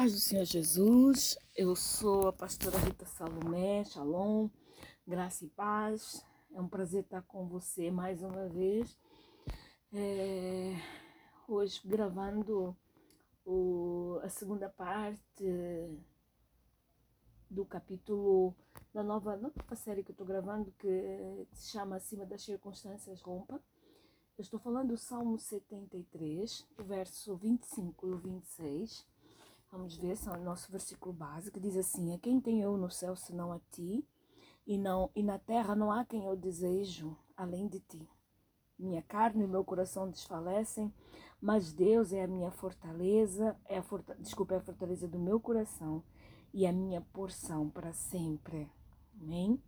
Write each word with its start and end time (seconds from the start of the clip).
paz 0.00 0.14
do 0.14 0.18
Senhor 0.18 0.46
Jesus, 0.46 1.38
eu 1.54 1.76
sou 1.76 2.28
a 2.28 2.32
pastora 2.32 2.78
Rita 2.78 3.04
Salomé, 3.04 3.84
Shalom, 3.84 4.48
graça 5.06 5.44
e 5.44 5.48
paz. 5.48 6.24
É 6.54 6.58
um 6.58 6.66
prazer 6.66 7.02
estar 7.02 7.20
com 7.20 7.46
você 7.46 7.90
mais 7.90 8.22
uma 8.22 8.48
vez. 8.48 8.96
É, 9.92 10.74
hoje 11.46 11.82
gravando 11.84 12.74
o, 13.44 14.18
a 14.22 14.30
segunda 14.30 14.70
parte 14.70 15.44
do 17.50 17.66
capítulo 17.66 18.56
da 18.94 19.02
nova, 19.02 19.36
nova 19.36 19.76
série 19.76 20.02
que 20.02 20.12
eu 20.12 20.14
estou 20.14 20.26
gravando 20.26 20.72
que 20.78 21.46
se 21.52 21.72
chama 21.72 21.96
Acima 21.96 22.24
das 22.24 22.42
Circunstâncias 22.42 23.20
Rompa. 23.20 23.62
Eu 24.38 24.42
estou 24.42 24.58
falando 24.58 24.88
do 24.88 24.96
Salmo 24.96 25.38
73, 25.38 26.66
o 26.78 26.84
verso 26.84 27.36
25 27.36 28.08
e 28.08 28.12
o 28.12 28.16
26 28.16 29.19
Vamos 29.72 29.96
ver, 29.96 30.18
é 30.26 30.30
o 30.30 30.42
nosso 30.42 30.70
versículo 30.72 31.14
básico. 31.14 31.60
Diz 31.60 31.76
assim: 31.76 32.12
A 32.12 32.18
quem 32.18 32.40
tem 32.40 32.60
eu 32.60 32.76
no 32.76 32.90
céu 32.90 33.14
senão 33.14 33.52
a 33.52 33.60
ti? 33.70 34.04
E, 34.66 34.76
não, 34.76 35.10
e 35.14 35.22
na 35.22 35.38
terra 35.38 35.76
não 35.76 35.92
há 35.92 36.04
quem 36.04 36.26
eu 36.26 36.36
desejo 36.36 37.16
além 37.36 37.68
de 37.68 37.78
ti. 37.78 38.08
Minha 38.76 39.00
carne 39.00 39.44
e 39.44 39.46
meu 39.46 39.64
coração 39.64 40.10
desfalecem, 40.10 40.92
mas 41.40 41.72
Deus 41.72 42.12
é 42.12 42.24
a 42.24 42.28
minha 42.28 42.50
fortaleza, 42.50 43.56
é 43.64 43.78
a 43.78 43.82
forta, 43.82 44.16
desculpa, 44.16 44.54
é 44.54 44.56
a 44.56 44.62
fortaleza 44.62 45.06
do 45.06 45.20
meu 45.20 45.38
coração 45.38 46.02
e 46.52 46.66
a 46.66 46.72
minha 46.72 47.00
porção 47.00 47.70
para 47.70 47.92
sempre. 47.92 48.68
Amém? 49.20 49.62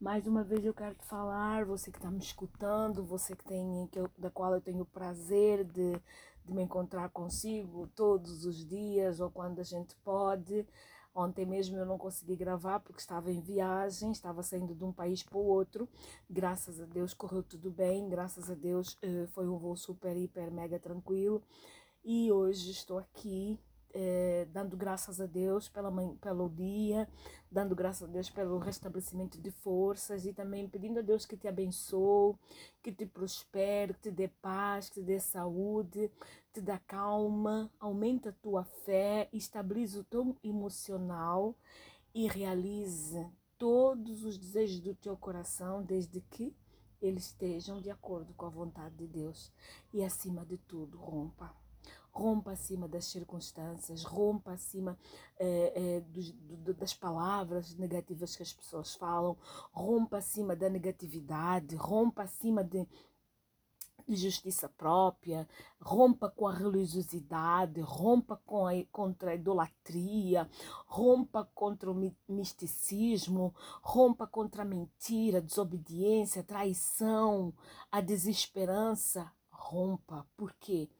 Mais 0.00 0.26
uma 0.26 0.42
vez 0.42 0.64
eu 0.64 0.74
quero 0.74 0.94
te 0.94 1.04
falar, 1.04 1.64
você 1.64 1.90
que 1.90 1.98
está 1.98 2.10
me 2.10 2.18
escutando, 2.18 3.04
você 3.04 3.36
que 3.36 3.44
tem, 3.44 3.86
que 3.88 3.98
eu, 3.98 4.10
da 4.16 4.30
qual 4.30 4.54
eu 4.54 4.60
tenho 4.60 4.82
o 4.82 4.86
prazer 4.86 5.64
de 5.64 6.00
de 6.44 6.52
me 6.52 6.62
encontrar 6.62 7.08
consigo 7.10 7.86
todos 7.94 8.44
os 8.44 8.66
dias 8.66 9.20
ou 9.20 9.30
quando 9.30 9.60
a 9.60 9.64
gente 9.64 9.96
pode. 10.04 10.66
Ontem 11.14 11.46
mesmo 11.46 11.76
eu 11.76 11.86
não 11.86 11.96
consegui 11.96 12.34
gravar 12.34 12.80
porque 12.80 13.00
estava 13.00 13.30
em 13.30 13.40
viagem, 13.40 14.10
estava 14.10 14.42
saindo 14.42 14.74
de 14.74 14.82
um 14.82 14.92
país 14.92 15.22
para 15.22 15.38
o 15.38 15.46
outro. 15.46 15.88
Graças 16.28 16.80
a 16.80 16.86
Deus 16.86 17.14
correu 17.14 17.42
tudo 17.42 17.70
bem, 17.70 18.08
graças 18.08 18.50
a 18.50 18.54
Deus 18.54 18.98
eh, 19.00 19.26
foi 19.28 19.48
um 19.48 19.56
voo 19.56 19.76
super, 19.76 20.16
hiper, 20.16 20.50
mega 20.50 20.78
tranquilo. 20.78 21.40
E 22.04 22.32
hoje 22.32 22.72
estou 22.72 22.98
aqui 22.98 23.58
eh, 23.96 24.48
dando 24.50 24.76
graças 24.76 25.20
a 25.20 25.26
Deus 25.26 25.68
pela, 25.68 25.92
pelo 26.20 26.48
dia, 26.48 27.08
dando 27.48 27.76
graças 27.76 28.08
a 28.08 28.12
Deus 28.12 28.28
pelo 28.28 28.58
restabelecimento 28.58 29.40
de 29.40 29.52
forças 29.52 30.26
e 30.26 30.32
também 30.32 30.68
pedindo 30.68 30.98
a 30.98 31.02
Deus 31.02 31.24
que 31.24 31.36
te 31.36 31.46
abençoe, 31.46 32.34
que 32.82 32.90
te 32.90 33.06
prospere, 33.06 33.94
que 33.94 34.00
te 34.00 34.10
dê 34.10 34.26
paz, 34.26 34.88
que 34.88 34.96
te 34.96 35.02
dê 35.02 35.20
saúde, 35.20 36.10
te 36.52 36.60
dê 36.60 36.76
calma, 36.88 37.70
aumenta 37.78 38.30
a 38.30 38.32
tua 38.32 38.64
fé, 38.64 39.28
estabilize 39.32 39.96
o 39.96 40.04
teu 40.04 40.36
emocional 40.42 41.54
e 42.12 42.26
realize 42.26 43.24
todos 43.56 44.24
os 44.24 44.36
desejos 44.36 44.80
do 44.80 44.94
teu 44.96 45.16
coração, 45.16 45.84
desde 45.84 46.20
que 46.20 46.52
eles 47.00 47.26
estejam 47.26 47.80
de 47.80 47.90
acordo 47.90 48.34
com 48.34 48.46
a 48.46 48.50
vontade 48.50 48.96
de 48.96 49.06
Deus. 49.06 49.52
E 49.92 50.02
acima 50.02 50.44
de 50.44 50.56
tudo, 50.58 50.98
rompa 50.98 51.54
rompa 52.14 52.52
acima 52.52 52.86
das 52.86 53.06
circunstâncias, 53.06 54.04
rompa 54.04 54.52
acima 54.52 54.96
eh, 55.36 55.72
eh, 55.74 56.00
do, 56.00 56.72
das 56.74 56.94
palavras 56.94 57.74
negativas 57.74 58.36
que 58.36 58.42
as 58.42 58.52
pessoas 58.52 58.94
falam, 58.94 59.36
rompa 59.72 60.18
acima 60.18 60.54
da 60.54 60.68
negatividade, 60.70 61.74
rompa 61.74 62.22
acima 62.22 62.62
de, 62.62 62.86
de 64.06 64.14
justiça 64.14 64.68
própria, 64.68 65.48
rompa 65.80 66.30
com 66.30 66.46
a 66.46 66.54
religiosidade, 66.54 67.80
rompa 67.80 68.40
com 68.46 68.64
a, 68.64 68.72
contra 68.92 69.32
a 69.32 69.34
idolatria, 69.34 70.48
rompa 70.86 71.50
contra 71.52 71.90
o 71.90 72.12
misticismo, 72.28 73.52
rompa 73.82 74.24
contra 74.24 74.62
a 74.62 74.64
mentira, 74.64 75.38
a 75.38 75.42
desobediência, 75.42 76.42
a 76.42 76.44
traição, 76.44 77.52
a 77.90 78.00
desesperança. 78.00 79.32
Rompa. 79.50 80.26
Por 80.36 80.52
quê? 80.60 80.90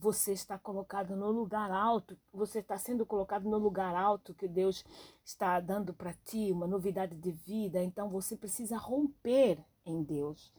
Você 0.00 0.32
está 0.32 0.58
colocado 0.58 1.14
no 1.14 1.30
lugar 1.30 1.70
alto, 1.70 2.16
você 2.32 2.60
está 2.60 2.78
sendo 2.78 3.04
colocado 3.04 3.48
no 3.48 3.58
lugar 3.58 3.94
alto 3.94 4.32
que 4.32 4.48
Deus 4.48 4.82
está 5.22 5.60
dando 5.60 5.92
para 5.92 6.14
ti, 6.14 6.50
uma 6.50 6.66
novidade 6.66 7.14
de 7.14 7.30
vida, 7.30 7.82
então 7.82 8.08
você 8.08 8.34
precisa 8.34 8.78
romper 8.78 9.62
em 9.84 10.02
Deus. 10.02 10.52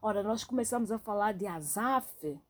Ora, 0.00 0.22
nós 0.22 0.42
começamos 0.42 0.90
a 0.90 0.98
falar 0.98 1.32
de 1.32 1.46
Asaf, 1.46 2.40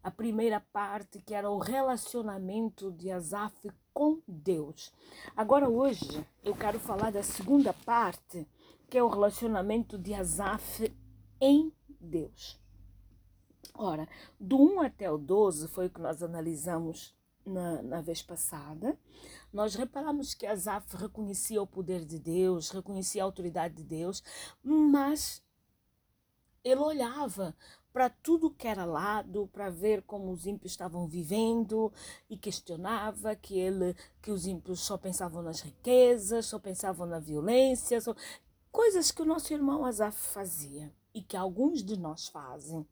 a 0.00 0.10
primeira 0.12 0.60
parte 0.72 1.20
que 1.20 1.34
era 1.34 1.50
o 1.50 1.58
relacionamento 1.58 2.92
de 2.92 3.10
Asaf 3.10 3.68
com 3.92 4.22
Deus. 4.28 4.92
Agora 5.36 5.68
hoje 5.68 6.24
eu 6.44 6.54
quero 6.54 6.78
falar 6.78 7.10
da 7.10 7.24
segunda 7.24 7.72
parte, 7.72 8.46
que 8.88 8.96
é 8.96 9.02
o 9.02 9.08
relacionamento 9.08 9.98
de 9.98 10.14
Asaf 10.14 10.94
em 11.40 11.72
Deus. 12.00 12.64
Ora, 13.74 14.08
do 14.38 14.56
1 14.56 14.80
até 14.82 15.10
o 15.10 15.18
12 15.18 15.68
foi 15.68 15.86
o 15.86 15.90
que 15.90 16.00
nós 16.00 16.22
analisamos 16.22 17.14
na, 17.46 17.82
na, 17.82 18.00
vez 18.00 18.22
passada, 18.22 18.98
nós 19.52 19.74
reparamos 19.74 20.34
que 20.34 20.46
Asaf 20.46 20.96
reconhecia 20.96 21.62
o 21.62 21.66
poder 21.66 22.04
de 22.04 22.18
Deus, 22.18 22.70
reconhecia 22.70 23.22
a 23.22 23.24
autoridade 23.24 23.74
de 23.74 23.84
Deus, 23.84 24.22
mas 24.62 25.42
ele 26.64 26.80
olhava 26.80 27.54
para 27.92 28.10
tudo 28.10 28.50
que 28.50 28.66
era 28.66 28.84
lado, 28.84 29.48
para 29.52 29.70
ver 29.70 30.02
como 30.02 30.30
os 30.30 30.44
ímpios 30.44 30.72
estavam 30.72 31.06
vivendo 31.06 31.90
e 32.28 32.36
questionava 32.36 33.34
que 33.34 33.58
ele, 33.58 33.96
que 34.20 34.30
os 34.30 34.46
ímpios 34.46 34.80
só 34.80 34.98
pensavam 34.98 35.42
nas 35.42 35.60
riquezas, 35.60 36.46
só 36.46 36.58
pensavam 36.58 37.06
na 37.06 37.18
violência, 37.18 38.00
só... 38.00 38.14
coisas 38.70 39.10
que 39.10 39.22
o 39.22 39.24
nosso 39.24 39.54
irmão 39.54 39.84
Asaf 39.84 40.14
fazia 40.14 40.92
e 41.16 41.22
que 41.22 41.36
alguns 41.36 41.82
de 41.82 41.96
nós 41.96 42.28
fazem 42.28 42.86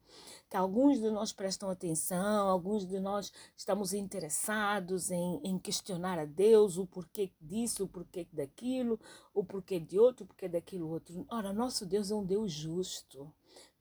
que 0.54 0.56
alguns 0.56 1.00
de 1.00 1.10
nós 1.10 1.32
prestam 1.32 1.68
atenção, 1.68 2.48
alguns 2.48 2.86
de 2.86 3.00
nós 3.00 3.32
estamos 3.56 3.92
interessados 3.92 5.10
em, 5.10 5.40
em 5.42 5.58
questionar 5.58 6.16
a 6.16 6.24
Deus 6.24 6.78
o 6.78 6.86
porquê 6.86 7.32
disso, 7.40 7.82
o 7.82 7.88
porquê 7.88 8.26
daquilo, 8.32 9.00
o 9.34 9.42
porquê 9.42 9.80
de 9.80 9.98
outro, 9.98 10.24
o 10.24 10.28
porquê 10.28 10.48
daquilo 10.48 10.88
outro. 10.88 11.26
Ora, 11.28 11.52
nosso 11.52 11.84
Deus 11.84 12.10
é 12.10 12.14
um 12.14 12.24
Deus 12.24 12.52
justo, 12.52 13.32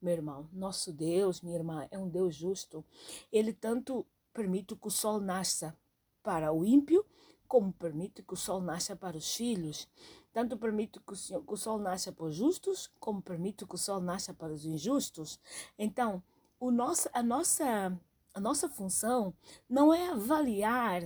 meu 0.01 0.13
irmão. 0.13 0.49
Nosso 0.51 0.91
Deus, 0.91 1.41
minha 1.41 1.57
irmã, 1.57 1.87
é 1.91 1.99
um 1.99 2.09
Deus 2.09 2.35
justo. 2.35 2.83
Ele 3.31 3.53
tanto 3.53 4.03
permite 4.33 4.75
que 4.75 4.87
o 4.87 4.89
sol 4.89 5.19
nasça 5.19 5.77
para 6.23 6.51
o 6.51 6.65
ímpio, 6.65 7.05
como 7.47 7.71
permite 7.73 8.21
que 8.23 8.33
o 8.33 8.37
sol 8.37 8.61
nasça 8.61 8.95
para 8.95 9.17
os 9.17 9.35
filhos. 9.35 9.87
Tanto 10.31 10.57
permite 10.57 10.99
que 10.99 11.13
o, 11.13 11.57
sol 11.57 11.77
nasça 11.77 12.11
para 12.11 12.25
os 12.25 12.35
justos, 12.35 12.91
como 12.99 13.21
permite 13.21 13.65
que 13.65 13.75
o 13.75 13.77
sol 13.77 14.01
nasça 14.01 14.33
para 14.33 14.51
os 14.51 14.65
injustos. 14.65 15.39
Então, 15.77 16.23
o 16.59 16.71
nosso, 16.71 17.07
a, 17.13 17.21
nossa, 17.21 17.95
a 18.33 18.39
nossa 18.39 18.67
função 18.67 19.33
não 19.69 19.93
é 19.93 20.09
avaliar 20.09 21.03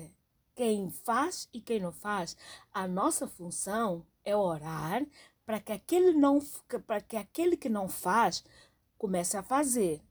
quem 0.55 0.89
faz 0.89 1.49
e 1.53 1.59
quem 1.59 1.79
não 1.79 1.91
faz. 1.91 2.37
A 2.73 2.87
nossa 2.87 3.27
função 3.27 4.05
é 4.23 4.35
orar 4.35 5.05
para 5.45 5.59
que 5.59 5.71
aquele, 5.71 6.13
não, 6.13 6.39
para 6.85 7.01
que 7.01 7.17
aquele 7.17 7.57
que 7.57 7.69
não 7.69 7.87
faz 7.87 8.43
comece 8.97 9.37
a 9.37 9.43
fazer 9.43 10.01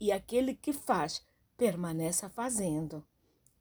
e 0.00 0.10
aquele 0.10 0.54
que 0.54 0.72
faz 0.72 1.24
permaneça 1.56 2.28
fazendo. 2.28 3.04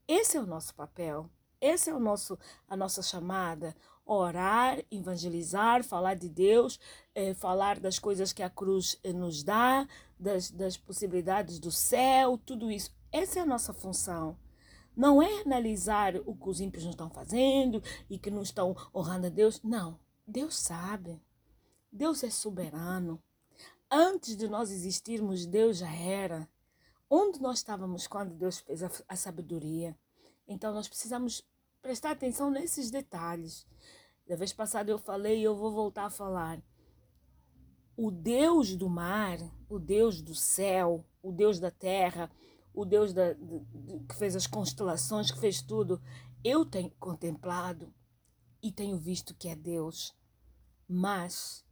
Esse 0.08 0.38
é 0.38 0.40
o 0.40 0.46
nosso 0.46 0.74
papel. 0.76 1.30
Esse 1.66 1.90
é 1.90 1.94
o 1.94 2.00
nosso, 2.00 2.38
a 2.68 2.76
nossa 2.76 3.02
chamada 3.02 3.74
orar, 4.06 4.84
evangelizar, 4.92 5.82
falar 5.82 6.16
de 6.16 6.28
Deus, 6.28 6.78
eh, 7.16 7.34
falar 7.34 7.80
das 7.80 7.98
coisas 7.98 8.34
que 8.34 8.44
a 8.44 8.50
cruz 8.50 9.00
eh, 9.02 9.14
nos 9.14 9.44
dá, 9.44 9.88
das, 10.20 10.52
das 10.52 10.76
possibilidades 10.76 11.60
do 11.60 11.72
céu, 11.72 12.38
tudo 12.38 12.70
isso. 12.70 12.94
Essa 13.14 13.40
é 13.40 13.42
a 13.44 13.46
nossa 13.46 13.72
função. 13.72 14.38
Não 14.94 15.24
é 15.24 15.42
analisar 15.44 16.18
o 16.26 16.36
que 16.36 16.50
os 16.50 16.60
ímpios 16.60 16.84
não 16.84 16.92
estão 16.92 17.10
fazendo 17.10 17.82
e 18.10 18.20
que 18.20 18.30
não 18.30 18.42
estão 18.42 18.76
honrando 18.94 19.28
a 19.28 19.30
Deus. 19.30 19.62
Não. 19.64 19.98
Deus 20.28 20.58
sabe. 20.58 21.22
Deus 21.90 22.26
é 22.26 22.30
soberano. 22.30 23.24
Antes 23.90 24.36
de 24.36 24.50
nós 24.50 24.70
existirmos, 24.70 25.46
Deus 25.46 25.78
já 25.78 25.96
era. 25.96 26.46
Onde 27.10 27.42
nós 27.42 27.60
estávamos 27.60 28.06
quando 28.06 28.36
Deus 28.36 28.60
fez 28.60 28.84
a, 28.84 28.92
a 29.08 29.16
sabedoria? 29.16 29.98
Então 30.48 30.74
nós 30.74 30.88
precisamos 30.88 31.44
prestar 31.84 32.12
atenção 32.12 32.50
nesses 32.50 32.90
detalhes. 32.90 33.68
Da 34.26 34.38
vez 34.38 34.54
passada 34.54 34.90
eu 34.90 34.98
falei 34.98 35.42
e 35.42 35.44
eu 35.44 35.54
vou 35.54 35.70
voltar 35.70 36.06
a 36.06 36.10
falar. 36.10 36.64
O 37.96 38.10
Deus 38.10 38.76
do 38.76 38.90
mar, 38.90 39.38
o 39.70 39.78
Deus 39.78 40.22
do 40.22 40.34
céu, 40.34 41.06
o 41.22 41.32
Deus 41.32 41.60
da 41.60 41.70
terra, 41.70 42.32
o 42.74 42.86
Deus 42.86 43.14
da, 43.14 43.34
de, 43.34 43.60
de, 43.60 44.00
que 44.08 44.16
fez 44.16 44.36
as 44.36 44.48
constelações, 44.48 45.30
que 45.30 45.40
fez 45.40 45.62
tudo, 45.62 46.02
eu 46.44 46.66
tenho 46.66 46.90
contemplado 47.00 47.94
e 48.62 48.72
tenho 48.72 48.98
visto 48.98 49.36
que 49.36 49.50
é 49.50 49.56
Deus. 49.56 50.16
Mas 50.88 51.66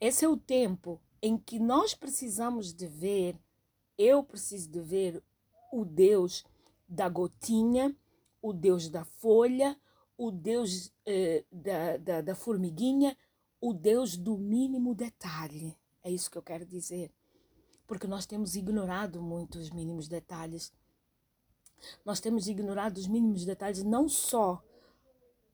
esse 0.00 0.24
é 0.24 0.28
o 0.28 0.36
tempo 0.36 1.00
em 1.20 1.36
que 1.36 1.60
nós 1.60 1.94
precisamos 1.94 2.72
de 2.72 2.88
ver, 2.88 3.38
eu 3.98 4.24
preciso 4.24 4.68
de 4.68 4.80
ver 4.80 5.22
o 5.70 5.84
Deus 5.84 6.42
da 6.88 7.08
gotinha 7.08 7.94
o 8.42 8.52
Deus 8.52 8.88
da 8.88 9.04
folha, 9.04 9.78
o 10.18 10.30
Deus 10.30 10.92
eh, 11.06 11.44
da, 11.50 11.96
da, 11.96 12.20
da 12.20 12.34
formiguinha, 12.34 13.16
o 13.60 13.72
Deus 13.72 14.16
do 14.16 14.36
mínimo 14.36 14.94
detalhe. 14.94 15.76
É 16.02 16.10
isso 16.10 16.30
que 16.30 16.36
eu 16.36 16.42
quero 16.42 16.66
dizer. 16.66 17.12
Porque 17.86 18.08
nós 18.08 18.26
temos 18.26 18.56
ignorado 18.56 19.22
muito 19.22 19.58
os 19.58 19.70
mínimos 19.70 20.08
detalhes. 20.08 20.72
Nós 22.04 22.20
temos 22.20 22.48
ignorado 22.48 22.98
os 22.98 23.06
mínimos 23.06 23.44
detalhes 23.44 23.84
não 23.84 24.08
só 24.08 24.62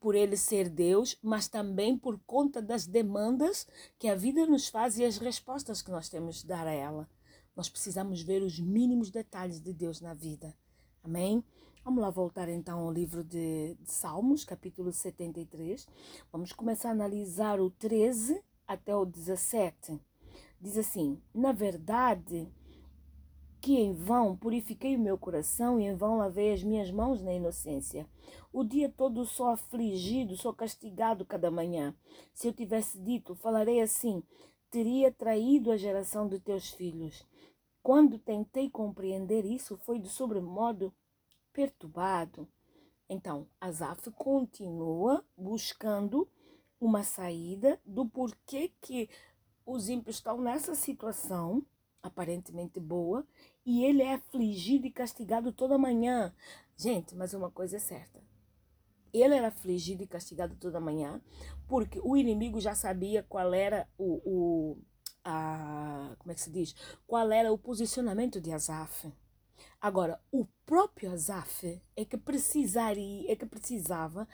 por 0.00 0.14
ele 0.14 0.36
ser 0.36 0.68
Deus, 0.68 1.18
mas 1.22 1.48
também 1.48 1.98
por 1.98 2.18
conta 2.20 2.62
das 2.62 2.86
demandas 2.86 3.66
que 3.98 4.08
a 4.08 4.14
vida 4.14 4.46
nos 4.46 4.68
faz 4.68 4.96
e 4.98 5.04
as 5.04 5.18
respostas 5.18 5.82
que 5.82 5.90
nós 5.90 6.08
temos 6.08 6.36
de 6.36 6.46
dar 6.46 6.66
a 6.66 6.72
ela. 6.72 7.08
Nós 7.56 7.68
precisamos 7.68 8.22
ver 8.22 8.42
os 8.42 8.60
mínimos 8.60 9.10
detalhes 9.10 9.60
de 9.60 9.72
Deus 9.72 10.00
na 10.00 10.14
vida. 10.14 10.56
Amém? 11.02 11.44
Vamos 11.84 12.02
lá 12.02 12.10
voltar 12.10 12.48
então 12.48 12.80
ao 12.80 12.92
livro 12.92 13.24
de, 13.24 13.76
de 13.80 13.90
Salmos, 13.90 14.44
capítulo 14.44 14.92
73. 14.92 15.86
Vamos 16.30 16.52
começar 16.52 16.90
a 16.90 16.92
analisar 16.92 17.60
o 17.60 17.70
13 17.70 18.42
até 18.66 18.94
o 18.94 19.06
17. 19.06 19.98
Diz 20.60 20.76
assim: 20.76 21.22
Na 21.32 21.52
verdade, 21.52 22.48
que 23.60 23.76
em 23.76 23.94
vão 23.94 24.36
purifiquei 24.36 24.96
o 24.96 25.00
meu 25.00 25.16
coração 25.16 25.80
e 25.80 25.84
em 25.84 25.94
vão 25.94 26.18
lavei 26.18 26.52
as 26.52 26.62
minhas 26.62 26.90
mãos 26.90 27.22
na 27.22 27.32
inocência. 27.32 28.06
O 28.52 28.64
dia 28.64 28.88
todo 28.88 29.24
sou 29.24 29.46
afligido, 29.46 30.36
sou 30.36 30.52
castigado 30.52 31.24
cada 31.24 31.50
manhã. 31.50 31.94
Se 32.34 32.48
eu 32.48 32.52
tivesse 32.52 33.00
dito, 33.00 33.34
falarei 33.36 33.80
assim, 33.80 34.22
teria 34.70 35.10
traído 35.10 35.70
a 35.70 35.76
geração 35.76 36.28
de 36.28 36.38
teus 36.38 36.70
filhos. 36.70 37.26
Quando 37.82 38.18
tentei 38.18 38.68
compreender 38.68 39.46
isso, 39.46 39.78
foi 39.78 39.98
de 39.98 40.08
sobremodo 40.08 40.92
perturbado. 41.58 42.46
Então, 43.10 43.48
Asaf 43.60 44.12
continua 44.12 45.24
buscando 45.36 46.30
uma 46.80 47.02
saída 47.02 47.80
do 47.84 48.06
porquê 48.08 48.72
que 48.80 49.10
os 49.66 49.88
ímpios 49.88 50.16
estão 50.16 50.40
nessa 50.40 50.76
situação 50.76 51.66
aparentemente 52.00 52.78
boa, 52.78 53.26
e 53.66 53.84
ele 53.84 54.02
é 54.02 54.14
afligido 54.14 54.86
e 54.86 54.90
castigado 54.92 55.52
toda 55.52 55.76
manhã. 55.76 56.32
Gente, 56.76 57.16
mas 57.16 57.34
uma 57.34 57.50
coisa 57.50 57.74
é 57.74 57.80
certa. 57.80 58.22
Ele 59.12 59.34
era 59.34 59.48
afligido 59.48 60.04
e 60.04 60.06
castigado 60.06 60.54
toda 60.54 60.78
manhã, 60.78 61.20
porque 61.66 61.98
o 62.04 62.16
inimigo 62.16 62.60
já 62.60 62.76
sabia 62.76 63.24
qual 63.24 63.52
era 63.52 63.88
o, 63.98 64.20
o 64.24 64.78
a, 65.24 66.14
como 66.20 66.30
é 66.30 66.34
que 66.36 66.40
se 66.40 66.52
diz? 66.52 66.72
Qual 67.04 67.32
era 67.32 67.52
o 67.52 67.58
posicionamento 67.58 68.40
de 68.40 68.52
Asaf. 68.52 69.12
Agora, 69.80 70.20
o 70.32 70.44
próprio 70.66 71.12
Asaf 71.12 71.80
é 71.96 72.04
que 72.04 72.16
precisaria, 72.16 73.30
é 73.30 73.36
que 73.36 73.46
precisava 73.46 74.26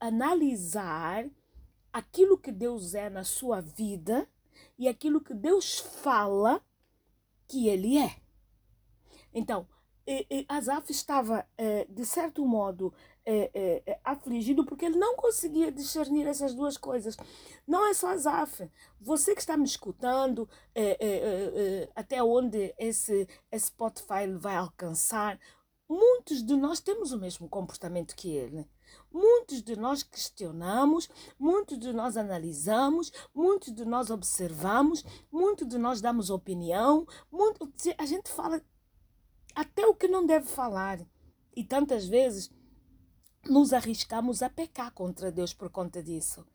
analisar 0.00 1.28
aquilo 1.92 2.38
que 2.38 2.50
Deus 2.50 2.94
é 2.94 3.10
na 3.10 3.22
sua 3.22 3.60
vida 3.60 4.26
e 4.78 4.88
aquilo 4.88 5.20
que 5.20 5.34
Deus 5.34 5.78
fala 5.78 6.62
que 7.46 7.68
ele 7.68 7.98
é. 7.98 8.16
Então, 9.34 9.68
Asaf 10.48 10.90
estava, 10.90 11.46
eh, 11.56 11.86
de 11.88 12.04
certo 12.04 12.44
modo, 12.46 12.92
eh, 13.24 13.82
eh, 13.86 14.00
afligido 14.04 14.64
porque 14.64 14.84
ele 14.84 14.98
não 14.98 15.14
conseguia 15.16 15.70
discernir 15.70 16.26
essas 16.26 16.54
duas 16.54 16.76
coisas. 16.76 17.16
Não 17.66 17.86
é 17.86 17.94
só 17.94 18.08
Asaf. 18.08 18.68
Você 19.00 19.34
que 19.34 19.40
está 19.40 19.56
me 19.56 19.64
escutando, 19.64 20.48
até 21.94 22.22
onde 22.22 22.74
esse, 22.78 23.28
esse 23.50 23.66
Spotify 23.66 24.26
vai 24.38 24.56
alcançar, 24.56 25.38
muitos 25.88 26.42
de 26.42 26.56
nós 26.56 26.80
temos 26.80 27.12
o 27.12 27.18
mesmo 27.18 27.48
comportamento 27.48 28.16
que 28.16 28.30
ele. 28.30 28.66
Muitos 29.12 29.62
de 29.62 29.76
nós 29.76 30.02
questionamos, 30.02 31.08
muitos 31.38 31.78
de 31.78 31.92
nós 31.92 32.16
analisamos, 32.16 33.12
muitos 33.34 33.74
de 33.74 33.84
nós 33.84 34.10
observamos, 34.10 35.04
muitos 35.30 35.68
de 35.68 35.78
nós 35.78 36.00
damos 36.00 36.30
opinião, 36.30 37.06
muito, 37.30 37.70
a 37.98 38.06
gente 38.06 38.30
fala 38.30 38.62
até 39.54 39.86
o 39.86 39.94
que 39.94 40.08
não 40.08 40.24
deve 40.24 40.46
falar. 40.46 41.00
E 41.54 41.62
tantas 41.62 42.06
vezes 42.06 42.50
nos 43.48 43.72
arriscamos 43.72 44.42
a 44.42 44.50
pecar 44.50 44.92
contra 44.92 45.32
Deus 45.32 45.52
por 45.52 45.70
conta 45.70 46.02
disso. 46.02 46.46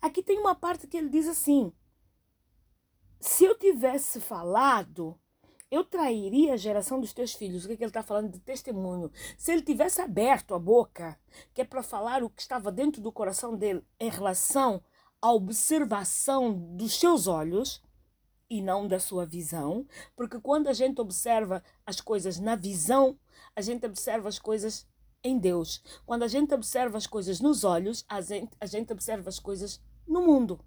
Aqui 0.00 0.22
tem 0.22 0.38
uma 0.38 0.54
parte 0.54 0.86
que 0.86 0.96
ele 0.96 1.08
diz 1.08 1.28
assim: 1.28 1.72
se 3.20 3.44
eu 3.44 3.58
tivesse 3.58 4.20
falado, 4.20 5.18
eu 5.70 5.84
trairia 5.84 6.54
a 6.54 6.56
geração 6.56 7.00
dos 7.00 7.12
teus 7.12 7.32
filhos. 7.32 7.64
O 7.64 7.68
que, 7.68 7.74
é 7.74 7.76
que 7.76 7.84
ele 7.84 7.90
está 7.90 8.02
falando 8.02 8.32
de 8.32 8.40
testemunho? 8.40 9.10
Se 9.38 9.52
ele 9.52 9.62
tivesse 9.62 10.00
aberto 10.00 10.54
a 10.54 10.58
boca, 10.58 11.18
que 11.54 11.60
é 11.60 11.64
para 11.64 11.82
falar 11.82 12.22
o 12.22 12.30
que 12.30 12.42
estava 12.42 12.72
dentro 12.72 13.00
do 13.00 13.12
coração 13.12 13.56
dele 13.56 13.84
em 13.98 14.10
relação 14.10 14.82
à 15.22 15.32
observação 15.32 16.52
dos 16.76 16.98
seus 16.98 17.26
olhos 17.26 17.82
e 18.48 18.60
não 18.60 18.88
da 18.88 18.98
sua 18.98 19.24
visão, 19.24 19.86
porque 20.16 20.40
quando 20.40 20.66
a 20.66 20.72
gente 20.72 21.00
observa 21.00 21.62
as 21.86 22.00
coisas 22.00 22.40
na 22.40 22.56
visão, 22.56 23.16
a 23.54 23.60
gente 23.60 23.86
observa 23.86 24.28
as 24.28 24.40
coisas 24.40 24.88
em 25.22 25.38
Deus. 25.38 25.82
Quando 26.06 26.22
a 26.22 26.28
gente 26.28 26.54
observa 26.54 26.96
as 26.98 27.06
coisas 27.06 27.40
nos 27.40 27.64
olhos, 27.64 28.04
a 28.08 28.20
gente, 28.20 28.56
a 28.60 28.66
gente 28.66 28.92
observa 28.92 29.28
as 29.28 29.38
coisas 29.38 29.82
no 30.06 30.22
mundo. 30.22 30.60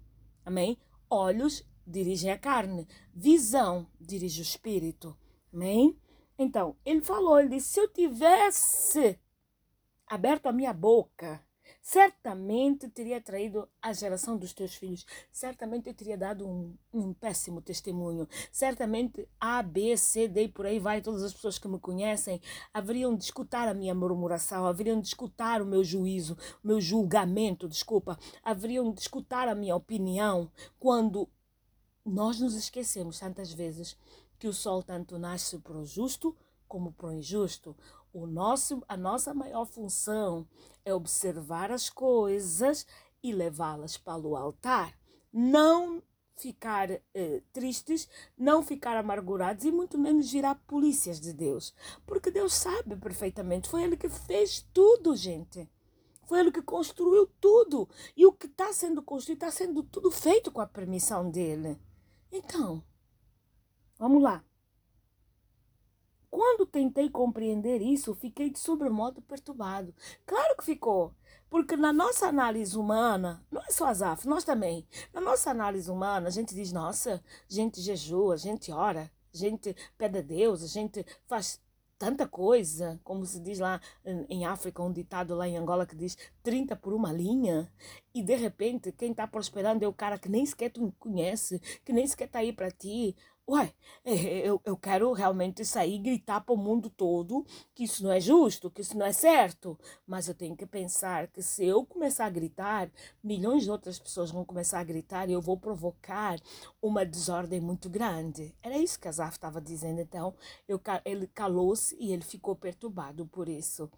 Amém? 0.44 0.78
Olhos 1.08 1.64
dirige 1.86 2.30
a 2.30 2.38
carne, 2.38 2.88
visão 3.12 3.86
dirige 4.00 4.40
o 4.40 4.42
espírito. 4.42 5.16
Amém? 5.52 5.98
Então, 6.38 6.76
ele 6.84 7.00
falou, 7.00 7.38
ele 7.38 7.50
disse, 7.50 7.74
se 7.74 7.80
eu 7.80 7.88
tivesse 7.88 9.18
aberto 10.06 10.46
a 10.46 10.52
minha 10.52 10.72
boca, 10.72 11.44
certamente 11.84 12.88
teria 12.88 13.20
traído 13.20 13.68
a 13.82 13.92
geração 13.92 14.38
dos 14.38 14.54
teus 14.54 14.74
filhos, 14.74 15.04
certamente 15.30 15.86
eu 15.86 15.92
teria 15.92 16.16
dado 16.16 16.48
um, 16.48 16.74
um 16.90 17.12
péssimo 17.12 17.60
testemunho, 17.60 18.26
certamente 18.50 19.28
A, 19.38 19.62
B, 19.62 19.94
C, 19.94 20.26
D 20.26 20.44
e 20.44 20.48
por 20.48 20.64
aí 20.64 20.78
vai, 20.78 21.02
todas 21.02 21.22
as 21.22 21.34
pessoas 21.34 21.58
que 21.58 21.68
me 21.68 21.78
conhecem 21.78 22.40
haveriam 22.72 23.14
de 23.14 23.24
escutar 23.24 23.68
a 23.68 23.74
minha 23.74 23.94
murmuração, 23.94 24.66
haveriam 24.66 24.98
de 24.98 25.08
escutar 25.08 25.60
o 25.60 25.66
meu 25.66 25.84
juízo, 25.84 26.38
o 26.64 26.66
meu 26.66 26.80
julgamento, 26.80 27.68
desculpa, 27.68 28.18
haveriam 28.42 28.90
de 28.90 29.02
escutar 29.02 29.46
a 29.46 29.54
minha 29.54 29.76
opinião, 29.76 30.50
quando 30.78 31.28
nós 32.02 32.40
nos 32.40 32.54
esquecemos 32.54 33.18
tantas 33.18 33.52
vezes 33.52 33.94
que 34.38 34.48
o 34.48 34.54
sol 34.54 34.82
tanto 34.82 35.18
nasce 35.18 35.58
para 35.58 35.76
o 35.76 35.84
justo 35.84 36.34
como 36.66 36.92
para 36.92 37.08
o 37.08 37.12
injusto. 37.12 37.76
O 38.14 38.28
nosso, 38.28 38.80
a 38.88 38.96
nossa 38.96 39.34
maior 39.34 39.64
função 39.66 40.46
é 40.84 40.94
observar 40.94 41.72
as 41.72 41.90
coisas 41.90 42.86
e 43.20 43.32
levá-las 43.32 43.98
para 43.98 44.18
o 44.18 44.36
altar. 44.36 44.96
Não 45.32 46.00
ficar 46.36 46.92
eh, 46.92 47.42
tristes, 47.52 48.08
não 48.38 48.62
ficar 48.62 48.96
amargurados 48.96 49.64
e 49.64 49.72
muito 49.72 49.98
menos 49.98 50.30
virar 50.30 50.54
polícias 50.64 51.20
de 51.20 51.32
Deus. 51.32 51.74
Porque 52.06 52.30
Deus 52.30 52.54
sabe 52.54 52.94
perfeitamente, 52.94 53.68
foi 53.68 53.82
Ele 53.82 53.96
que 53.96 54.08
fez 54.08 54.64
tudo, 54.72 55.16
gente. 55.16 55.68
Foi 56.28 56.38
Ele 56.38 56.52
que 56.52 56.62
construiu 56.62 57.26
tudo. 57.40 57.88
E 58.16 58.24
o 58.26 58.32
que 58.32 58.46
está 58.46 58.72
sendo 58.72 59.02
construído 59.02 59.38
está 59.38 59.50
sendo 59.50 59.82
tudo 59.82 60.12
feito 60.12 60.52
com 60.52 60.60
a 60.60 60.66
permissão 60.68 61.28
dEle. 61.28 61.80
Então, 62.30 62.80
vamos 63.98 64.22
lá. 64.22 64.44
Quando 66.34 66.66
tentei 66.66 67.08
compreender 67.08 67.80
isso, 67.80 68.12
fiquei 68.12 68.50
de 68.50 68.58
sobremodo 68.58 69.22
perturbado. 69.22 69.94
Claro 70.26 70.56
que 70.56 70.64
ficou, 70.64 71.14
porque 71.48 71.76
na 71.76 71.92
nossa 71.92 72.26
análise 72.26 72.76
humana, 72.76 73.46
não 73.52 73.62
é 73.62 73.70
só 73.70 73.86
Azaf, 73.86 74.26
nós 74.26 74.42
também, 74.42 74.84
na 75.12 75.20
nossa 75.20 75.52
análise 75.52 75.88
humana, 75.88 76.26
a 76.26 76.30
gente 76.32 76.52
diz, 76.52 76.72
nossa, 76.72 77.22
a 77.48 77.54
gente 77.54 77.80
jejua, 77.80 78.34
a 78.34 78.36
gente 78.36 78.72
ora, 78.72 79.08
a 79.32 79.36
gente 79.36 79.76
pede 79.96 80.18
a 80.18 80.22
Deus, 80.22 80.64
a 80.64 80.66
gente 80.66 81.06
faz 81.24 81.62
tanta 81.96 82.26
coisa, 82.26 83.00
como 83.04 83.24
se 83.24 83.38
diz 83.38 83.60
lá 83.60 83.80
em 84.28 84.44
África, 84.44 84.82
um 84.82 84.92
ditado 84.92 85.36
lá 85.36 85.46
em 85.46 85.56
Angola 85.56 85.86
que 85.86 85.94
diz 85.94 86.18
30 86.42 86.74
por 86.74 86.92
uma 86.92 87.12
linha, 87.12 87.72
e 88.12 88.24
de 88.24 88.34
repente 88.34 88.90
quem 88.90 89.12
está 89.12 89.26
prosperando 89.28 89.84
é 89.84 89.88
o 89.88 89.92
cara 89.92 90.18
que 90.18 90.28
nem 90.28 90.44
sequer 90.44 90.70
tu 90.70 90.92
conhece, 90.98 91.60
que 91.84 91.92
nem 91.92 92.04
sequer 92.08 92.26
está 92.26 92.40
aí 92.40 92.52
para 92.52 92.72
ti. 92.72 93.14
Ué, 93.46 93.74
é, 94.04 94.38
eu, 94.48 94.58
eu 94.64 94.74
quero 94.74 95.12
realmente 95.12 95.66
sair 95.66 95.96
e 95.96 95.98
gritar 95.98 96.40
para 96.40 96.54
o 96.54 96.56
mundo 96.56 96.88
todo 96.88 97.44
que 97.74 97.84
isso 97.84 98.02
não 98.02 98.10
é 98.10 98.18
justo, 98.18 98.70
que 98.70 98.80
isso 98.80 98.96
não 98.96 99.04
é 99.04 99.12
certo. 99.12 99.78
Mas 100.06 100.28
eu 100.28 100.34
tenho 100.34 100.56
que 100.56 100.64
pensar 100.64 101.28
que 101.28 101.42
se 101.42 101.64
eu 101.64 101.84
começar 101.84 102.24
a 102.24 102.30
gritar, 102.30 102.90
milhões 103.22 103.64
de 103.64 103.70
outras 103.70 103.98
pessoas 103.98 104.30
vão 104.30 104.46
começar 104.46 104.80
a 104.80 104.84
gritar 104.84 105.28
e 105.28 105.32
eu 105.34 105.42
vou 105.42 105.58
provocar 105.58 106.40
uma 106.80 107.04
desordem 107.04 107.60
muito 107.60 107.90
grande. 107.90 108.54
Era 108.62 108.78
isso 108.78 108.98
que 108.98 109.08
Azaf 109.08 109.36
estava 109.36 109.60
dizendo. 109.60 110.00
Então, 110.00 110.34
eu, 110.66 110.80
ele 111.04 111.26
calou-se 111.26 111.94
e 112.00 112.12
ele 112.12 112.22
ficou 112.24 112.56
perturbado 112.56 113.26
por 113.26 113.46
isso. 113.46 113.90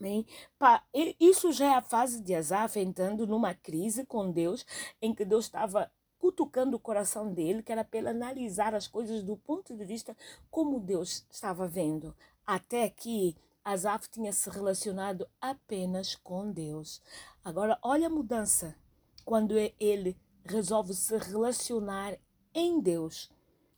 Bem, 0.00 0.24
pá, 0.58 0.84
isso 1.18 1.52
já 1.52 1.66
é 1.66 1.74
a 1.76 1.82
fase 1.82 2.22
de 2.22 2.34
Azaf 2.34 2.78
entrando 2.78 3.26
numa 3.26 3.52
crise 3.54 4.06
com 4.06 4.30
Deus, 4.30 4.64
em 5.02 5.12
que 5.14 5.24
Deus 5.24 5.46
estava 5.46 5.90
cutucando 6.18 6.76
o 6.76 6.80
coração 6.80 7.32
dele, 7.32 7.62
que 7.62 7.72
era 7.72 7.86
ele 7.92 8.08
analisar 8.08 8.74
as 8.74 8.86
coisas 8.86 9.22
do 9.22 9.36
ponto 9.36 9.76
de 9.76 9.84
vista 9.84 10.16
como 10.50 10.80
Deus 10.80 11.24
estava 11.30 11.66
vendo. 11.66 12.14
Até 12.46 12.88
que 12.88 13.36
Asaf 13.64 14.08
tinha 14.08 14.32
se 14.32 14.48
relacionado 14.50 15.28
apenas 15.40 16.14
com 16.14 16.50
Deus. 16.50 17.02
Agora, 17.44 17.78
olha 17.82 18.06
a 18.06 18.10
mudança 18.10 18.74
quando 19.24 19.54
ele 19.78 20.16
resolve 20.44 20.94
se 20.94 21.16
relacionar 21.18 22.16
em 22.54 22.80
Deus. 22.80 23.30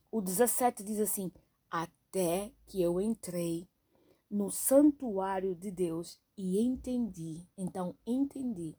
O 0.09 0.21
17 0.21 0.83
diz 0.83 0.99
assim: 0.99 1.31
Até 1.69 2.51
que 2.67 2.81
eu 2.81 3.01
entrei 3.01 3.67
no 4.29 4.49
santuário 4.49 5.53
de 5.53 5.69
Deus 5.69 6.17
e 6.37 6.59
entendi, 6.61 7.45
então 7.57 7.93
entendi 8.07 8.77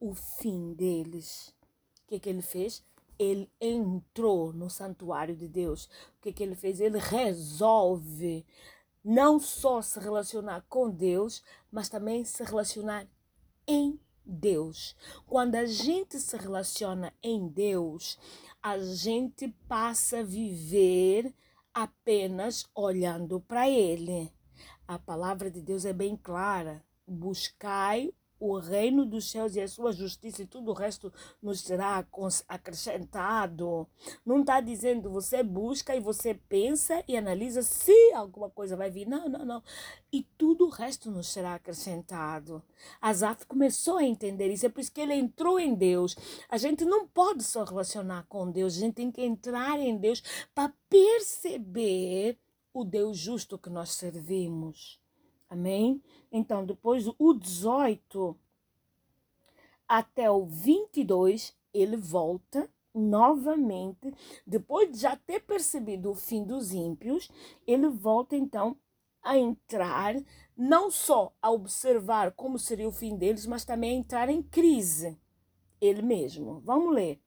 o 0.00 0.14
fim 0.14 0.74
deles. 0.74 1.54
O 2.02 2.08
que, 2.08 2.18
que 2.18 2.28
ele 2.28 2.42
fez? 2.42 2.84
Ele 3.20 3.52
entrou 3.60 4.50
no 4.50 4.70
santuário 4.70 5.36
de 5.36 5.46
Deus. 5.46 5.84
O 5.84 6.22
que, 6.22 6.32
que 6.32 6.42
ele 6.42 6.54
fez? 6.54 6.80
Ele 6.80 6.98
resolve 6.98 8.46
não 9.04 9.38
só 9.38 9.82
se 9.82 10.00
relacionar 10.00 10.64
com 10.70 10.88
Deus, 10.88 11.44
mas 11.70 11.90
também 11.90 12.24
se 12.24 12.42
relacionar 12.42 13.06
em 13.66 14.00
Deus. 14.24 14.96
Quando 15.26 15.56
a 15.56 15.66
gente 15.66 16.18
se 16.18 16.34
relaciona 16.38 17.12
em 17.22 17.46
Deus, 17.46 18.18
a 18.62 18.78
gente 18.78 19.48
passa 19.68 20.20
a 20.20 20.22
viver 20.22 21.34
apenas 21.74 22.66
olhando 22.74 23.38
para 23.38 23.68
Ele. 23.68 24.32
A 24.88 24.98
palavra 24.98 25.50
de 25.50 25.60
Deus 25.60 25.84
é 25.84 25.92
bem 25.92 26.16
clara. 26.16 26.82
Buscai 27.06 28.14
o 28.40 28.58
reino 28.58 29.04
dos 29.04 29.30
céus 29.30 29.54
e 29.54 29.60
a 29.60 29.68
sua 29.68 29.92
justiça 29.92 30.42
e 30.42 30.46
tudo 30.46 30.70
o 30.70 30.74
resto 30.74 31.12
nos 31.42 31.60
será 31.60 32.04
acrescentado. 32.48 33.86
Não 34.24 34.40
está 34.40 34.60
dizendo 34.60 35.10
você 35.10 35.42
busca 35.42 35.94
e 35.94 36.00
você 36.00 36.32
pensa 36.32 37.04
e 37.06 37.16
analisa 37.16 37.62
se 37.62 38.12
alguma 38.14 38.48
coisa 38.48 38.76
vai 38.76 38.90
vir. 38.90 39.06
Não, 39.06 39.28
não, 39.28 39.44
não. 39.44 39.62
E 40.10 40.22
tudo 40.38 40.66
o 40.66 40.70
resto 40.70 41.10
nos 41.10 41.28
será 41.28 41.54
acrescentado. 41.54 42.62
Asaf 43.00 43.46
começou 43.46 43.98
a 43.98 44.04
entender 44.04 44.50
isso, 44.50 44.64
é 44.64 44.68
por 44.70 44.80
isso 44.80 44.92
que 44.92 45.02
ele 45.02 45.14
entrou 45.14 45.60
em 45.60 45.74
Deus. 45.74 46.16
A 46.48 46.56
gente 46.56 46.84
não 46.86 47.06
pode 47.06 47.44
só 47.44 47.62
relacionar 47.62 48.24
com 48.26 48.50
Deus, 48.50 48.76
a 48.76 48.80
gente 48.80 48.94
tem 48.94 49.12
que 49.12 49.22
entrar 49.22 49.78
em 49.78 49.96
Deus 49.98 50.22
para 50.54 50.72
perceber 50.88 52.38
o 52.72 52.84
Deus 52.84 53.18
justo 53.18 53.58
que 53.58 53.68
nós 53.68 53.90
servimos. 53.90 54.99
Amém? 55.50 56.00
Então, 56.30 56.64
depois 56.64 57.08
o 57.18 57.34
18 57.34 58.38
até 59.88 60.30
o 60.30 60.46
22, 60.46 61.52
ele 61.74 61.96
volta 61.96 62.70
novamente, 62.94 64.14
depois 64.46 64.92
de 64.92 64.98
já 64.98 65.16
ter 65.16 65.40
percebido 65.40 66.12
o 66.12 66.14
fim 66.14 66.44
dos 66.44 66.72
ímpios, 66.72 67.28
ele 67.66 67.88
volta 67.88 68.36
então 68.36 68.76
a 69.20 69.36
entrar, 69.36 70.14
não 70.56 70.88
só 70.88 71.34
a 71.42 71.50
observar 71.50 72.30
como 72.32 72.56
seria 72.56 72.88
o 72.88 72.92
fim 72.92 73.16
deles, 73.16 73.44
mas 73.44 73.64
também 73.64 73.96
a 73.96 73.98
entrar 73.98 74.28
em 74.28 74.40
crise, 74.40 75.18
ele 75.80 76.02
mesmo. 76.02 76.60
Vamos 76.60 76.94
ler. 76.94 77.20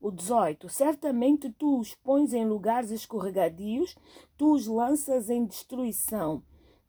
O 0.00 0.10
18. 0.10 0.68
Certamente 0.68 1.50
tu 1.50 1.78
os 1.78 1.94
pões 1.94 2.34
em 2.34 2.44
lugares 2.44 2.90
escorregadios, 2.90 3.96
tu 4.36 4.52
os 4.52 4.66
lanças 4.66 5.30
em 5.30 5.46
destruição 5.46 6.42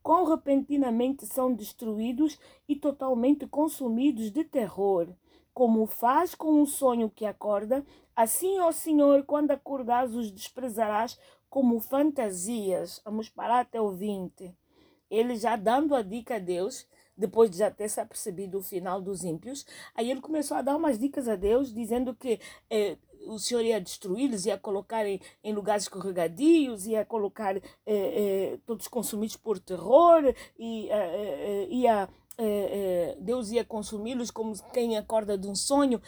quão 0.08 0.24
repentinamente 0.24 1.26
são 1.26 1.52
destruídos 1.52 2.38
e 2.66 2.74
totalmente 2.74 3.46
consumidos 3.46 4.30
de 4.30 4.42
terror. 4.42 5.06
Como 5.52 5.84
faz 5.84 6.34
com 6.34 6.62
um 6.62 6.64
sonho 6.64 7.10
que 7.10 7.26
acorda, 7.26 7.84
assim, 8.16 8.58
ó 8.58 8.72
Senhor, 8.72 9.24
quando 9.24 9.50
acordares, 9.50 10.14
os 10.14 10.30
desprezarás 10.30 11.20
como 11.50 11.78
fantasias. 11.78 13.02
Vamos 13.04 13.28
parar 13.28 13.60
até 13.60 13.78
o 13.78 13.90
20. 13.90 14.56
Ele 15.10 15.36
já 15.36 15.56
dando 15.56 15.94
a 15.94 16.00
dica 16.00 16.36
a 16.36 16.38
Deus, 16.38 16.88
depois 17.18 17.50
de 17.50 17.58
já 17.58 17.70
ter 17.70 17.88
se 17.88 18.00
apercebido 18.00 18.58
o 18.58 18.62
final 18.62 19.02
dos 19.02 19.24
ímpios, 19.24 19.66
aí 19.94 20.10
ele 20.10 20.20
começou 20.20 20.56
a 20.56 20.62
dar 20.62 20.76
umas 20.76 20.98
dicas 20.98 21.28
a 21.28 21.34
Deus, 21.36 21.74
dizendo 21.74 22.14
que 22.14 22.40
eh, 22.70 22.96
o 23.26 23.38
Senhor 23.38 23.62
ia 23.62 23.80
destruí-los, 23.80 24.46
ia 24.46 24.56
colocar 24.56 25.04
em, 25.04 25.20
em, 25.42 25.52
lugares 25.52 25.84
escorregadios, 25.84 26.86
ia 26.86 27.04
colocar 27.04 27.56
eh, 27.56 27.62
eh, 27.86 28.58
todos 28.64 28.86
consumidos 28.86 29.36
por 29.36 29.58
terror, 29.58 30.22
e 30.58 30.88
eh, 30.88 30.94
eh, 30.94 31.66
ia, 31.68 32.08
eh, 32.38 33.16
Deus 33.20 33.50
ia 33.50 33.64
consumi-los 33.64 34.30
como 34.30 34.54
quem 34.72 34.96
acorda 34.96 35.36
de 35.36 35.48
um 35.48 35.54
sonho. 35.54 36.00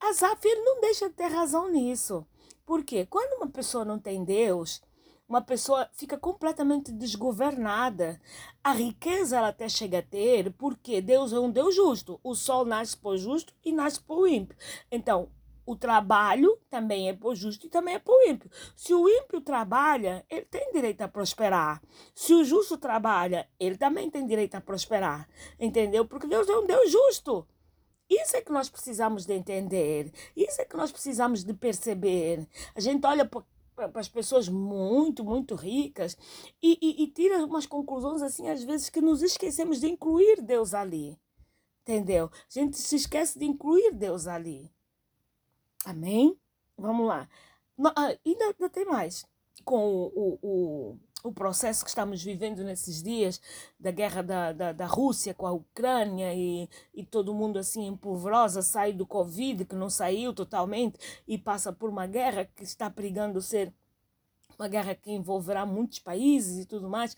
Asaf 0.00 0.46
ele 0.46 0.62
não 0.62 0.80
deixa 0.80 1.08
de 1.08 1.14
ter 1.14 1.28
razão 1.28 1.70
nisso. 1.70 2.26
Porque 2.66 3.04
quando 3.06 3.36
uma 3.36 3.48
pessoa 3.48 3.84
não 3.84 3.98
tem 3.98 4.24
Deus, 4.24 4.80
uma 5.28 5.40
pessoa 5.40 5.88
fica 5.94 6.18
completamente 6.18 6.92
desgovernada. 6.92 8.20
A 8.62 8.72
riqueza 8.72 9.36
ela 9.36 9.48
até 9.48 9.68
chega 9.68 9.98
a 9.98 10.02
ter, 10.02 10.52
porque 10.52 11.00
Deus 11.00 11.32
é 11.32 11.38
um 11.38 11.50
Deus 11.50 11.74
justo. 11.74 12.20
O 12.22 12.34
sol 12.34 12.64
nasce 12.64 12.96
o 13.02 13.16
justo 13.16 13.52
e 13.64 13.72
nasce 13.72 14.00
o 14.06 14.26
ímpio. 14.26 14.56
Então, 14.90 15.28
o 15.66 15.74
trabalho 15.74 16.58
também 16.68 17.08
é 17.08 17.14
por 17.14 17.34
justo 17.34 17.66
e 17.66 17.70
também 17.70 17.94
é 17.94 17.98
por 17.98 18.22
ímpio. 18.26 18.50
Se 18.76 18.92
o 18.92 19.08
ímpio 19.08 19.40
trabalha, 19.40 20.24
ele 20.28 20.44
tem 20.44 20.70
direito 20.72 21.00
a 21.00 21.08
prosperar. 21.08 21.82
Se 22.14 22.34
o 22.34 22.44
justo 22.44 22.76
trabalha, 22.76 23.48
ele 23.58 23.76
também 23.76 24.10
tem 24.10 24.26
direito 24.26 24.54
a 24.54 24.60
prosperar. 24.60 25.28
Entendeu? 25.58 26.04
Porque 26.04 26.26
Deus 26.26 26.48
é 26.48 26.56
um 26.56 26.66
Deus 26.66 26.90
justo. 26.90 27.46
Isso 28.08 28.36
é 28.36 28.42
que 28.42 28.52
nós 28.52 28.68
precisamos 28.68 29.24
de 29.24 29.32
entender. 29.32 30.12
Isso 30.36 30.60
é 30.60 30.64
que 30.66 30.76
nós 30.76 30.92
precisamos 30.92 31.42
de 31.42 31.54
perceber. 31.54 32.46
A 32.74 32.80
gente 32.80 33.06
olha 33.06 33.28
para 33.74 34.00
as 34.00 34.08
pessoas 34.08 34.48
muito, 34.48 35.24
muito 35.24 35.54
ricas 35.54 36.16
e, 36.62 36.78
e, 36.80 37.02
e 37.04 37.06
tira 37.08 37.44
umas 37.44 37.66
conclusões 37.66 38.22
assim, 38.22 38.48
às 38.48 38.62
vezes, 38.62 38.88
que 38.88 39.00
nos 39.00 39.22
esquecemos 39.22 39.80
de 39.80 39.88
incluir 39.88 40.40
Deus 40.40 40.74
ali. 40.74 41.18
Entendeu? 41.82 42.30
A 42.32 42.38
gente 42.48 42.78
se 42.78 42.96
esquece 42.96 43.38
de 43.38 43.44
incluir 43.44 43.92
Deus 43.92 44.26
ali. 44.26 44.70
Amém? 45.84 46.38
Vamos 46.78 47.06
lá. 47.06 47.28
Ah, 47.96 48.16
ainda, 48.24 48.44
ainda 48.46 48.70
tem 48.70 48.86
mais. 48.86 49.26
Com 49.64 49.86
o, 49.86 50.06
o, 50.14 50.38
o, 50.42 50.98
processo 51.32 51.82
que 51.82 51.88
estamos 51.88 52.22
vivendo 52.22 52.62
nesses 52.62 53.02
dias, 53.02 53.40
da 53.78 53.90
guerra 53.90 54.22
da, 54.22 54.52
da, 54.52 54.72
da 54.72 54.86
Rússia 54.86 55.32
com 55.32 55.46
a 55.46 55.52
Ucrânia 55.52 56.34
e, 56.34 56.68
e 56.92 57.04
todo 57.04 57.34
mundo 57.34 57.58
assim 57.58 57.86
em 57.86 57.96
polvorosa, 57.96 58.62
sai 58.62 58.92
do 58.92 59.06
Covid, 59.06 59.64
que 59.64 59.74
não 59.74 59.88
saiu 59.88 60.34
totalmente, 60.34 60.98
e 61.26 61.38
passa 61.38 61.72
por 61.72 61.88
uma 61.88 62.06
guerra 62.06 62.44
que 62.44 62.62
está 62.62 62.90
perigando 62.90 63.40
ser 63.40 63.72
uma 64.58 64.68
guerra 64.68 64.94
que 64.94 65.10
envolverá 65.10 65.66
muitos 65.66 65.98
países 65.98 66.64
e 66.64 66.66
tudo 66.66 66.88
mais. 66.88 67.16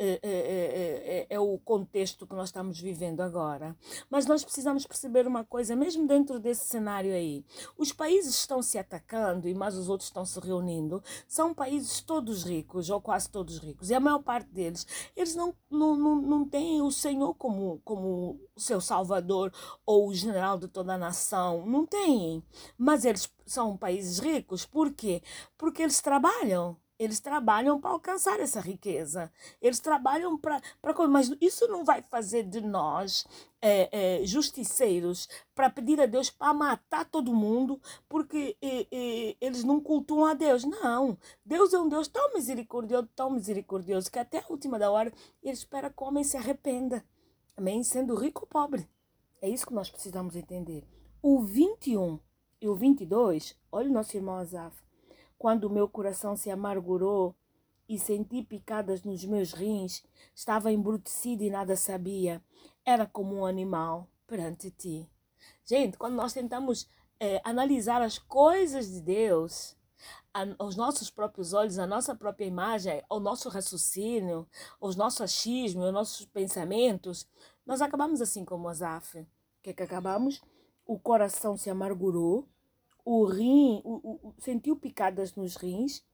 É, 0.00 0.20
é, 0.22 0.28
é, 0.28 1.26
é, 1.28 1.40
o 1.40 1.58
contexto 1.58 2.24
que 2.24 2.32
nós 2.32 2.50
estamos 2.50 2.80
vivendo 2.80 3.20
agora. 3.20 3.76
Mas 4.08 4.26
nós 4.26 4.44
precisamos 4.44 4.86
perceber 4.86 5.26
uma 5.26 5.44
coisa, 5.44 5.74
mesmo 5.74 6.06
dentro 6.06 6.38
desse 6.38 6.68
cenário 6.68 7.12
aí. 7.12 7.44
Os 7.76 7.92
países 7.92 8.36
estão 8.36 8.62
se 8.62 8.78
atacando 8.78 9.48
e 9.48 9.54
mais 9.54 9.74
os 9.74 9.88
outros 9.88 10.08
estão 10.08 10.24
se 10.24 10.38
reunindo. 10.38 11.02
São 11.26 11.52
países 11.52 12.00
todos 12.00 12.44
ricos, 12.44 12.90
ou 12.90 13.00
quase 13.00 13.28
todos 13.28 13.58
ricos. 13.58 13.90
E 13.90 13.94
a 13.94 13.98
maior 13.98 14.20
parte 14.20 14.48
deles, 14.50 14.86
eles 15.16 15.34
não, 15.34 15.52
não, 15.68 15.96
não, 15.96 16.14
não 16.22 16.48
têm 16.48 16.80
o 16.80 16.92
Senhor 16.92 17.34
como, 17.34 17.80
como 17.84 18.40
seu 18.56 18.80
salvador 18.80 19.52
ou 19.84 20.08
o 20.08 20.14
general 20.14 20.58
de 20.58 20.68
toda 20.68 20.94
a 20.94 20.98
nação. 20.98 21.66
Não 21.66 21.84
têm. 21.84 22.40
Mas 22.76 23.04
eles 23.04 23.28
são 23.44 23.76
países 23.76 24.20
ricos. 24.20 24.64
Por 24.64 24.92
quê? 24.92 25.22
Porque 25.56 25.82
eles 25.82 26.00
trabalham 26.00 26.76
eles 26.98 27.20
trabalham 27.20 27.80
para 27.80 27.90
alcançar 27.90 28.40
essa 28.40 28.60
riqueza. 28.60 29.32
Eles 29.62 29.78
trabalham 29.78 30.36
para. 30.36 30.60
Mas 31.08 31.30
isso 31.40 31.68
não 31.68 31.84
vai 31.84 32.02
fazer 32.02 32.42
de 32.42 32.60
nós 32.60 33.24
é, 33.62 34.20
é, 34.20 34.26
justiceiros 34.26 35.28
para 35.54 35.70
pedir 35.70 36.00
a 36.00 36.06
Deus 36.06 36.28
para 36.28 36.52
matar 36.52 37.04
todo 37.04 37.34
mundo 37.34 37.80
porque 38.08 38.56
eles 39.40 39.62
não 39.62 39.80
cultuam 39.80 40.26
a 40.26 40.34
Deus. 40.34 40.64
Não. 40.64 41.16
Deus 41.44 41.72
é 41.72 41.78
um 41.78 41.88
Deus 41.88 42.08
tão 42.08 42.34
misericordioso, 42.34 43.08
tão 43.14 43.30
misericordioso, 43.30 44.10
que 44.10 44.18
até 44.18 44.38
a 44.38 44.46
última 44.48 44.78
da 44.78 44.90
hora 44.90 45.12
ele 45.42 45.54
espera 45.54 45.90
que 45.90 46.02
o 46.02 46.06
homem 46.06 46.24
se 46.24 46.36
arrependa. 46.36 47.04
Amém? 47.56 47.82
Sendo 47.84 48.16
rico 48.16 48.42
ou 48.42 48.46
pobre. 48.48 48.88
É 49.40 49.48
isso 49.48 49.66
que 49.66 49.74
nós 49.74 49.88
precisamos 49.88 50.34
entender. 50.34 50.84
O 51.22 51.40
21 51.40 52.18
e 52.60 52.68
o 52.68 52.74
22, 52.74 53.56
olha 53.70 53.88
o 53.88 53.92
nosso 53.92 54.16
irmão 54.16 54.36
Azaf 54.36 54.87
quando 55.38 55.64
o 55.64 55.70
meu 55.70 55.88
coração 55.88 56.36
se 56.36 56.50
amargurou 56.50 57.34
e 57.88 57.98
senti 57.98 58.42
picadas 58.42 59.02
nos 59.02 59.24
meus 59.24 59.52
rins, 59.52 60.04
estava 60.34 60.70
embrutecido 60.70 61.42
e 61.42 61.50
nada 61.50 61.76
sabia. 61.76 62.42
Era 62.84 63.06
como 63.06 63.36
um 63.36 63.46
animal 63.46 64.08
perante 64.26 64.70
ti. 64.70 65.08
Gente, 65.64 65.96
quando 65.96 66.14
nós 66.14 66.32
tentamos 66.32 66.88
é, 67.18 67.40
analisar 67.44 68.02
as 68.02 68.18
coisas 68.18 68.90
de 68.90 69.00
Deus, 69.00 69.76
a, 70.34 70.46
aos 70.58 70.76
nossos 70.76 71.10
próprios 71.10 71.52
olhos, 71.52 71.78
a 71.78 71.86
nossa 71.86 72.14
própria 72.14 72.44
imagem, 72.44 73.02
o 73.08 73.18
nosso 73.18 73.48
raciocínio, 73.48 74.46
os 74.80 74.96
nossos 74.96 75.20
achismos, 75.22 75.86
os 75.86 75.92
nossos 75.92 76.26
pensamentos, 76.26 77.26
nós 77.66 77.80
acabamos 77.80 78.20
assim 78.20 78.44
como 78.44 78.68
Azaf. 78.68 79.18
O 79.18 79.26
que 79.62 79.70
é 79.70 79.72
que 79.72 79.82
acabamos? 79.82 80.42
O 80.86 80.98
coração 80.98 81.56
se 81.56 81.68
amargurou, 81.70 82.46
o 83.10 83.24
rim, 83.24 83.80
o, 83.84 84.28
o, 84.28 84.34
sentiu 84.36 84.76
picadas 84.76 85.34
nos 85.34 85.56
rins. 85.56 86.04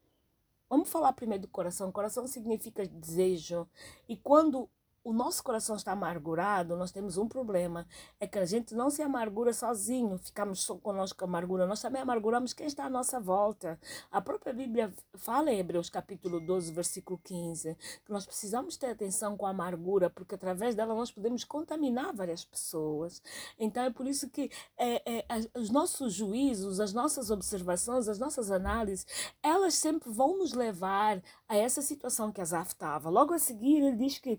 Vamos 0.70 0.88
falar 0.88 1.12
primeiro 1.12 1.42
do 1.42 1.48
coração. 1.48 1.90
Coração 1.90 2.24
significa 2.28 2.86
desejo. 2.86 3.68
E 4.08 4.16
quando 4.16 4.70
o 5.04 5.12
nosso 5.12 5.44
coração 5.44 5.76
está 5.76 5.92
amargurado, 5.92 6.76
nós 6.76 6.90
temos 6.90 7.18
um 7.18 7.28
problema. 7.28 7.86
É 8.18 8.26
que 8.26 8.38
a 8.38 8.46
gente 8.46 8.74
não 8.74 8.88
se 8.88 9.02
amargura 9.02 9.52
sozinho, 9.52 10.16
ficamos 10.16 10.62
só 10.62 10.76
conosco 10.76 11.22
amargura. 11.22 11.66
Nós 11.66 11.82
também 11.82 12.00
amarguramos 12.00 12.54
quem 12.54 12.66
está 12.66 12.86
à 12.86 12.90
nossa 12.90 13.20
volta. 13.20 13.78
A 14.10 14.20
própria 14.22 14.54
Bíblia 14.54 14.90
fala 15.14 15.52
em 15.52 15.58
Hebreus 15.58 15.90
capítulo 15.90 16.40
12, 16.40 16.72
versículo 16.72 17.20
15, 17.22 17.76
que 18.04 18.10
nós 18.10 18.24
precisamos 18.24 18.78
ter 18.78 18.86
atenção 18.86 19.36
com 19.36 19.44
a 19.44 19.50
amargura, 19.50 20.08
porque 20.08 20.36
através 20.36 20.74
dela 20.74 20.94
nós 20.94 21.10
podemos 21.10 21.44
contaminar 21.44 22.14
várias 22.14 22.42
pessoas. 22.42 23.22
Então 23.58 23.84
é 23.84 23.90
por 23.90 24.06
isso 24.06 24.30
que 24.30 24.50
é, 24.78 25.18
é, 25.18 25.24
os 25.54 25.68
nossos 25.68 26.14
juízos, 26.14 26.80
as 26.80 26.94
nossas 26.94 27.30
observações, 27.30 28.08
as 28.08 28.18
nossas 28.18 28.50
análises, 28.50 29.06
elas 29.42 29.74
sempre 29.74 30.10
vão 30.10 30.38
nos 30.38 30.54
levar 30.54 31.22
a 31.46 31.56
essa 31.56 31.82
situação 31.82 32.32
que 32.32 32.40
Asaf 32.40 32.72
estava. 32.72 33.10
Logo 33.10 33.34
a 33.34 33.38
seguir, 33.38 33.82
ele 33.82 33.96
diz 33.96 34.18
que 34.18 34.38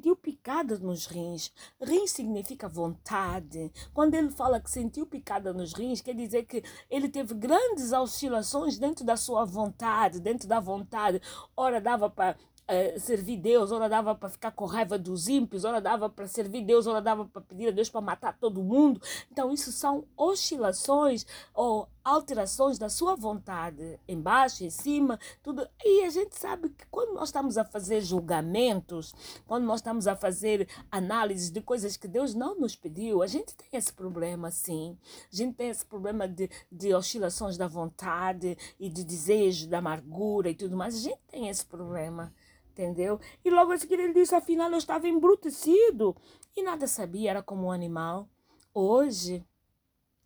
sentiu 0.00 0.16
picada 0.16 0.78
nos 0.78 1.04
rins. 1.04 1.52
Rins 1.78 2.12
significa 2.12 2.66
vontade. 2.66 3.70
Quando 3.92 4.14
ele 4.14 4.30
fala 4.30 4.58
que 4.58 4.70
sentiu 4.70 5.04
picada 5.04 5.52
nos 5.52 5.74
rins, 5.74 6.00
quer 6.00 6.14
dizer 6.14 6.44
que 6.44 6.64
ele 6.88 7.06
teve 7.06 7.34
grandes 7.34 7.92
oscilações 7.92 8.78
dentro 8.78 9.04
da 9.04 9.14
sua 9.14 9.44
vontade, 9.44 10.18
dentro 10.18 10.48
da 10.48 10.58
vontade. 10.58 11.20
Ora 11.54 11.82
dava 11.82 12.08
para 12.08 12.34
uh, 12.70 13.00
servir 13.00 13.36
Deus, 13.36 13.72
ora 13.72 13.88
dava 13.88 14.14
para 14.14 14.28
ficar 14.28 14.52
com 14.52 14.64
raiva 14.64 14.98
dos 14.98 15.28
ímpios, 15.28 15.64
ora 15.64 15.80
dava 15.80 16.08
para 16.08 16.26
servir 16.26 16.62
Deus, 16.62 16.86
ora 16.86 17.02
dava 17.02 17.24
para 17.24 17.42
pedir 17.42 17.68
a 17.68 17.70
Deus 17.70 17.90
para 17.90 18.00
matar 18.00 18.36
todo 18.38 18.62
mundo. 18.62 19.00
Então, 19.30 19.52
isso 19.52 19.72
são 19.72 20.04
oscilações 20.16 21.26
ou 21.54 21.88
alterações 22.04 22.78
da 22.78 22.88
sua 22.88 23.14
vontade, 23.14 23.98
embaixo, 24.08 24.64
em 24.64 24.70
cima, 24.70 25.18
tudo. 25.42 25.68
E 25.84 26.04
a 26.04 26.10
gente 26.10 26.36
sabe 26.38 26.70
que 26.70 26.86
quando 26.90 27.14
nós 27.14 27.28
estamos 27.28 27.58
a 27.58 27.64
fazer 27.64 28.00
julgamentos, 28.00 29.14
quando 29.46 29.64
nós 29.64 29.80
estamos 29.80 30.06
a 30.06 30.16
fazer 30.16 30.68
análises 30.90 31.50
de 31.50 31.60
coisas 31.60 31.96
que 31.96 32.08
Deus 32.08 32.34
não 32.34 32.58
nos 32.58 32.74
pediu, 32.74 33.22
a 33.22 33.26
gente 33.26 33.54
tem 33.54 33.68
esse 33.72 33.92
problema, 33.92 34.50
sim. 34.50 34.96
A 35.32 35.36
gente 35.36 35.54
tem 35.54 35.68
esse 35.68 35.84
problema 35.84 36.26
de, 36.26 36.50
de 36.70 36.94
oscilações 36.94 37.56
da 37.56 37.68
vontade 37.68 38.56
e 38.78 38.88
de 38.88 39.04
desejo, 39.04 39.68
da 39.68 39.78
amargura 39.78 40.50
e 40.50 40.54
tudo 40.54 40.76
mais. 40.76 40.94
A 40.94 41.00
gente 41.00 41.20
tem 41.28 41.48
esse 41.48 41.64
problema 41.64 42.32
entendeu? 42.80 43.20
E 43.44 43.50
logo 43.50 43.72
a 43.72 43.78
seguir 43.78 44.00
ele 44.00 44.14
disse, 44.14 44.34
afinal 44.34 44.70
eu 44.70 44.78
estava 44.78 45.06
embrutecido 45.06 46.16
e 46.56 46.62
nada 46.62 46.86
sabia, 46.86 47.30
era 47.30 47.42
como 47.42 47.66
um 47.66 47.70
animal. 47.70 48.28
Hoje 48.72 49.44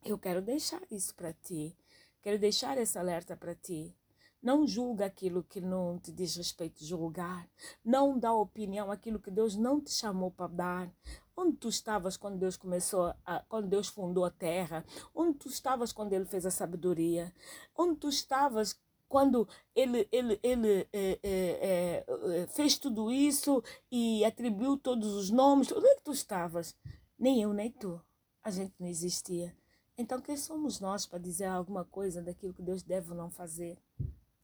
eu 0.05 0.17
quero 0.19 0.41
deixar 0.41 0.81
isso 0.91 1.15
para 1.15 1.33
ti, 1.33 1.77
quero 2.23 2.39
deixar 2.39 2.79
esse 2.79 2.97
alerta 2.99 3.37
para 3.37 3.55
ti. 3.55 3.97
Não 4.41 4.67
julga 4.67 5.07
aquilo 5.07 5.43
que 5.43 5.59
não 5.59 5.99
te 5.99 6.13
diz 6.13 6.37
respeito 6.37 6.85
julgar. 6.85 7.49
Não 7.83 8.19
dá 8.19 8.31
opinião 8.31 8.91
aquilo 8.91 9.19
que 9.19 9.31
Deus 9.31 9.57
não 9.57 9.81
te 9.81 9.91
chamou 9.91 10.31
para 10.31 10.53
dar. 10.53 10.93
Onde 11.35 11.57
tu 11.57 11.71
estavas 11.71 12.19
quando 12.19 12.39
Deus 12.39 12.55
começou, 12.55 13.15
a, 13.25 13.41
quando 13.49 13.69
Deus 13.69 13.89
fundou 13.89 14.23
a 14.23 14.31
terra? 14.31 14.85
Onde 15.15 15.39
tu 15.39 15.49
estavas 15.49 15.95
quando 15.95 16.13
Ele 16.13 16.27
fez 16.27 16.45
a 16.45 16.51
sabedoria? 16.51 17.35
Onde 17.75 17.97
tu 17.97 18.09
estavas 18.11 18.79
quando 19.15 19.47
ele, 19.77 20.09
ele, 20.11 20.41
ele 20.43 20.89
é, 20.93 21.21
é, 21.23 22.05
é, 22.09 22.47
fez 22.49 22.77
tudo 22.77 23.13
isso 23.13 23.63
e 23.89 24.25
atribuiu 24.25 24.77
todos 24.77 25.15
os 25.15 25.31
nomes, 25.31 25.71
onde 25.71 25.87
é 25.87 25.95
que 25.95 26.03
tu 26.03 26.11
estavas? 26.11 26.77
Nem 27.17 27.41
eu, 27.41 27.53
nem 27.53 27.71
tu. 27.71 28.03
A 28.43 28.51
gente 28.51 28.75
não 28.77 28.89
existia. 28.89 29.57
Então, 29.97 30.21
quem 30.21 30.37
somos 30.37 30.81
nós 30.81 31.07
para 31.07 31.21
dizer 31.21 31.45
alguma 31.45 31.85
coisa 31.85 32.21
daquilo 32.21 32.53
que 32.53 32.61
Deus 32.61 32.83
deve 32.83 33.13
ou 33.13 33.17
não 33.17 33.31
fazer? 33.31 33.79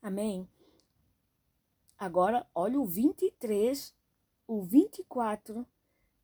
Amém? 0.00 0.48
Agora, 1.98 2.46
olha 2.54 2.78
o 2.78 2.86
23, 2.86 3.92
o 4.46 4.62
24, 4.62 5.66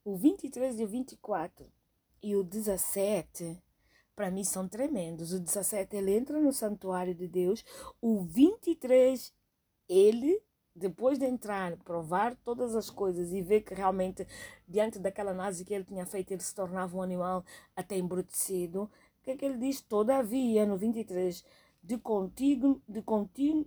o 0.04 0.16
23 0.16 0.78
e 0.78 0.84
o 0.84 0.86
24 0.86 1.66
e 2.22 2.36
o 2.36 2.44
17 2.44 3.60
para 4.16 4.30
mim 4.30 4.42
são 4.42 4.66
tremendos. 4.66 5.32
O 5.32 5.38
17 5.38 5.94
ele 5.94 6.16
entra 6.16 6.40
no 6.40 6.52
santuário 6.52 7.14
de 7.14 7.28
Deus, 7.28 7.62
o 8.00 8.22
23 8.22 9.32
ele 9.88 10.42
depois 10.74 11.18
de 11.18 11.24
entrar, 11.24 11.74
provar 11.78 12.36
todas 12.44 12.74
as 12.74 12.90
coisas 12.90 13.32
e 13.32 13.40
ver 13.40 13.62
que 13.62 13.72
realmente 13.72 14.26
diante 14.68 14.98
daquela 14.98 15.30
análise 15.30 15.64
que 15.64 15.72
ele 15.72 15.84
tinha 15.84 16.04
feito 16.04 16.32
ele 16.32 16.42
se 16.42 16.54
tornava 16.54 16.94
um 16.96 17.02
animal 17.02 17.42
até 17.74 17.96
embrutecido, 17.96 18.82
o 18.82 18.90
que 19.22 19.30
é 19.30 19.36
que 19.36 19.44
ele 19.44 19.56
diz? 19.56 19.80
Todavia, 19.80 20.66
no 20.66 20.76
23, 20.76 21.42
de 21.82 21.96
contínuo, 21.96 22.82
de 22.86 23.00
contínuo 23.00 23.66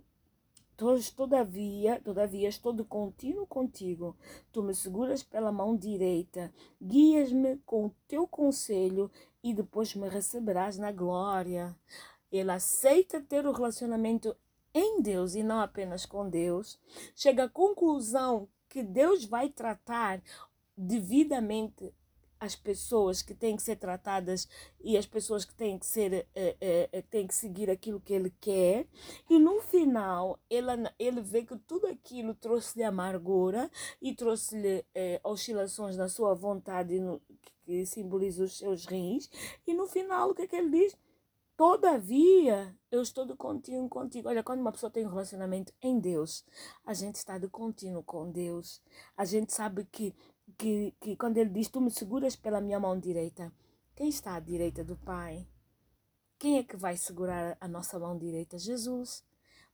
Todavia, 1.14 2.00
todavia 2.02 2.48
estou 2.48 2.72
de 2.72 2.82
contínuo 2.82 3.46
contigo. 3.46 4.16
Tu 4.50 4.62
me 4.62 4.74
seguras 4.74 5.22
pela 5.22 5.52
mão 5.52 5.76
direita, 5.76 6.50
guias-me 6.80 7.58
com 7.66 7.84
o 7.84 7.94
teu 8.08 8.26
conselho 8.26 9.10
e 9.42 9.54
depois 9.54 9.94
me 9.94 10.08
receberás 10.08 10.76
na 10.78 10.92
glória. 10.92 11.76
Ele 12.30 12.50
aceita 12.50 13.20
ter 13.20 13.46
o 13.46 13.52
relacionamento 13.52 14.36
em 14.72 15.00
Deus 15.02 15.34
e 15.34 15.42
não 15.42 15.60
apenas 15.60 16.06
com 16.06 16.28
Deus. 16.28 16.78
Chega 17.14 17.44
à 17.44 17.48
conclusão 17.48 18.48
que 18.68 18.82
Deus 18.82 19.24
vai 19.24 19.48
tratar 19.48 20.22
devidamente 20.76 21.92
as 22.40 22.56
pessoas 22.56 23.20
que 23.20 23.34
têm 23.34 23.54
que 23.54 23.62
ser 23.62 23.76
tratadas 23.76 24.48
e 24.80 24.96
as 24.96 25.04
pessoas 25.04 25.44
que 25.44 25.54
têm 25.54 25.78
que 25.78 25.84
ser 25.84 26.26
é, 26.34 26.56
é, 26.90 27.02
têm 27.02 27.26
que 27.26 27.34
seguir 27.34 27.70
aquilo 27.70 28.00
que 28.00 28.14
ele 28.14 28.32
quer 28.40 28.86
e 29.28 29.38
no 29.38 29.60
final 29.60 30.40
ele, 30.48 30.70
ele 30.98 31.20
vê 31.20 31.44
que 31.44 31.54
tudo 31.58 31.86
aquilo 31.86 32.34
trouxe-lhe 32.34 32.82
amargura 32.82 33.70
e 34.00 34.14
trouxe-lhe 34.14 34.86
é, 34.94 35.20
oscilações 35.22 35.98
na 35.98 36.08
sua 36.08 36.32
vontade 36.32 36.98
no, 36.98 37.20
que 37.70 37.86
simboliza 37.86 38.42
os 38.42 38.58
seus 38.58 38.84
rins. 38.84 39.30
E 39.64 39.72
no 39.72 39.86
final, 39.86 40.30
o 40.30 40.34
que 40.34 40.42
é 40.42 40.46
que 40.48 40.56
ele 40.56 40.70
diz? 40.70 40.96
Todavia, 41.56 42.74
eu 42.90 43.00
estou 43.00 43.24
de 43.24 43.36
contínuo 43.36 43.88
contigo. 43.88 44.28
Olha, 44.28 44.42
quando 44.42 44.60
uma 44.60 44.72
pessoa 44.72 44.90
tem 44.90 45.06
um 45.06 45.10
relacionamento 45.10 45.72
em 45.80 46.00
Deus, 46.00 46.44
a 46.84 46.92
gente 46.94 47.16
está 47.16 47.38
de 47.38 47.48
contínuo 47.48 48.02
com 48.02 48.32
Deus. 48.32 48.82
A 49.16 49.24
gente 49.24 49.52
sabe 49.52 49.84
que, 49.84 50.12
que, 50.58 50.92
que 51.00 51.16
quando 51.16 51.36
ele 51.36 51.50
diz, 51.50 51.68
tu 51.68 51.80
me 51.80 51.90
seguras 51.90 52.34
pela 52.34 52.60
minha 52.60 52.80
mão 52.80 52.98
direita, 52.98 53.52
quem 53.94 54.08
está 54.08 54.34
à 54.34 54.40
direita 54.40 54.82
do 54.82 54.96
Pai? 54.96 55.46
Quem 56.38 56.58
é 56.58 56.64
que 56.64 56.76
vai 56.76 56.96
segurar 56.96 57.56
a 57.60 57.68
nossa 57.68 57.98
mão 57.98 58.18
direita? 58.18 58.58
Jesus 58.58 59.22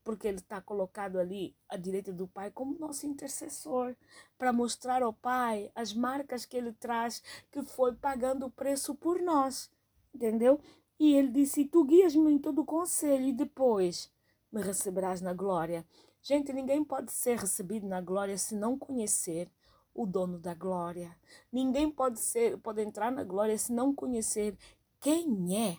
porque 0.06 0.28
ele 0.28 0.36
está 0.36 0.60
colocado 0.60 1.18
ali 1.18 1.52
à 1.68 1.76
direita 1.76 2.12
do 2.12 2.28
Pai 2.28 2.48
como 2.52 2.78
nosso 2.78 3.08
intercessor, 3.08 3.96
para 4.38 4.52
mostrar 4.52 5.02
ao 5.02 5.12
Pai 5.12 5.68
as 5.74 5.92
marcas 5.92 6.46
que 6.46 6.56
ele 6.56 6.72
traz, 6.72 7.20
que 7.50 7.60
foi 7.60 7.92
pagando 7.92 8.46
o 8.46 8.50
preço 8.50 8.94
por 8.94 9.20
nós, 9.20 9.68
entendeu? 10.14 10.60
E 10.96 11.12
ele 11.16 11.26
disse: 11.32 11.64
Tu 11.64 11.84
guias-me 11.84 12.30
em 12.30 12.38
todo 12.38 12.60
o 12.60 12.64
conselho 12.64 13.24
e 13.24 13.32
depois 13.32 14.08
me 14.52 14.62
receberás 14.62 15.20
na 15.20 15.34
glória. 15.34 15.84
Gente, 16.22 16.52
ninguém 16.52 16.84
pode 16.84 17.10
ser 17.10 17.38
recebido 17.38 17.88
na 17.88 18.00
glória 18.00 18.38
se 18.38 18.54
não 18.54 18.78
conhecer 18.78 19.50
o 19.92 20.06
dono 20.06 20.38
da 20.38 20.54
glória. 20.54 21.16
Ninguém 21.50 21.90
pode 21.90 22.20
ser, 22.20 22.56
pode 22.58 22.80
entrar 22.80 23.10
na 23.10 23.24
glória 23.24 23.58
se 23.58 23.72
não 23.72 23.92
conhecer 23.92 24.56
quem 25.00 25.68
é 25.68 25.78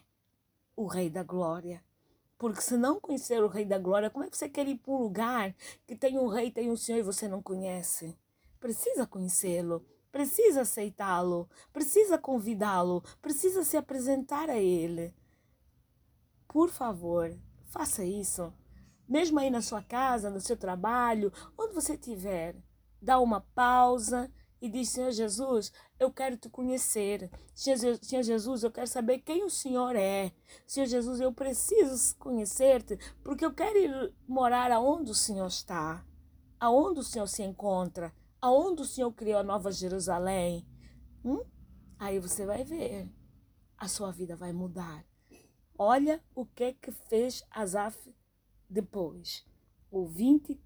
o 0.76 0.86
Rei 0.86 1.10
da 1.10 1.24
Glória. 1.24 1.82
Porque 2.38 2.62
se 2.62 2.78
não 2.78 3.00
conhecer 3.00 3.44
o 3.44 3.48
Rei 3.48 3.66
da 3.66 3.80
Glória, 3.80 4.10
como 4.10 4.24
é 4.24 4.30
que 4.30 4.38
você 4.38 4.48
quer 4.48 4.68
ir 4.68 4.78
para 4.78 4.94
um 4.94 4.98
lugar 4.98 5.56
que 5.88 5.96
tem 5.96 6.20
um 6.20 6.28
rei, 6.28 6.52
tem 6.52 6.70
um 6.70 6.78
senhor 6.78 7.00
e 7.00 7.04
você 7.04 7.28
não 7.28 7.42
conhece? 7.42 8.16
Precisa 8.60 9.08
conhecê-lo, 9.08 9.84
precisa 10.12 10.62
aceitá-lo, 10.62 11.50
precisa 11.74 12.18
convidá-lo, 12.18 13.04
precisa 13.22 13.64
se 13.64 13.76
apresentar 13.76 14.50
a 14.50 14.58
ele. 14.58 15.16
Por 16.48 16.70
favor, 16.70 17.36
faça 17.66 18.04
isso. 18.06 18.54
Mesmo 19.08 19.40
aí 19.40 19.50
na 19.50 19.62
sua 19.62 19.82
casa, 19.82 20.30
no 20.30 20.42
seu 20.42 20.58
trabalho, 20.58 21.32
onde 21.58 21.74
você 21.74 21.94
estiver, 21.94 22.56
dá 23.02 23.20
uma 23.20 23.42
pausa 23.42 24.32
e 24.62 24.70
diz: 24.70 24.90
Senhor 24.90 25.12
Jesus, 25.12 25.72
eu 26.00 26.12
quero 26.12 26.38
te 26.38 26.50
conhecer. 26.50 27.30
Senhor 27.54 28.24
Jesus, 28.24 28.64
eu 28.64 28.72
quero 28.72 28.88
saber 28.88 29.20
quem 29.20 29.44
o 29.44 29.50
Senhor 29.50 29.96
é. 29.96 30.32
Senhor 30.66 30.88
Jesus, 30.88 31.20
eu 31.20 31.32
preciso 31.34 32.16
conhecer-te 32.18 32.98
porque 33.24 33.46
eu 33.46 33.54
quero 33.54 33.78
ir 33.78 34.14
morar 34.28 34.72
aonde 34.72 35.12
o 35.12 35.16
Senhor 35.16 35.48
está, 35.48 36.06
aonde 36.60 37.00
o 37.00 37.04
Senhor 37.04 37.28
se 37.28 37.44
encontra, 37.44 38.14
aonde 38.42 38.82
o 38.82 38.86
Senhor 38.86 39.12
criou 39.12 39.40
a 39.40 39.44
Nova 39.44 39.72
Jerusalém. 39.72 40.66
Hum? 41.24 41.44
Aí 42.00 42.20
você 42.20 42.46
vai 42.46 42.64
ver, 42.64 43.10
a 43.78 43.88
sua 43.88 44.12
vida 44.12 44.36
vai 44.36 44.54
mudar. 44.54 45.06
Olha 45.78 46.24
o 46.34 46.46
que 46.46 46.64
é 46.64 46.74
que 46.74 46.92
fez 46.92 47.44
Asaf 47.52 47.98
depois. 48.70 49.46
O 49.92 50.06
20, 50.06 50.60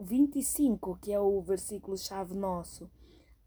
25, 0.00 0.96
que 0.98 1.12
é 1.12 1.20
o 1.20 1.40
versículo 1.40 1.96
chave 1.96 2.34
nosso. 2.34 2.90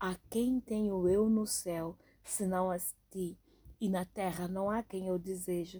A 0.03 0.15
quem 0.31 0.59
tenho 0.59 1.07
eu 1.07 1.29
no 1.29 1.45
céu, 1.45 1.95
senão 2.23 2.71
a 2.71 2.79
ti? 3.11 3.37
E 3.79 3.87
na 3.87 4.03
terra 4.03 4.47
não 4.47 4.67
há 4.67 4.81
quem 4.81 5.07
eu 5.07 5.19
desejo, 5.19 5.79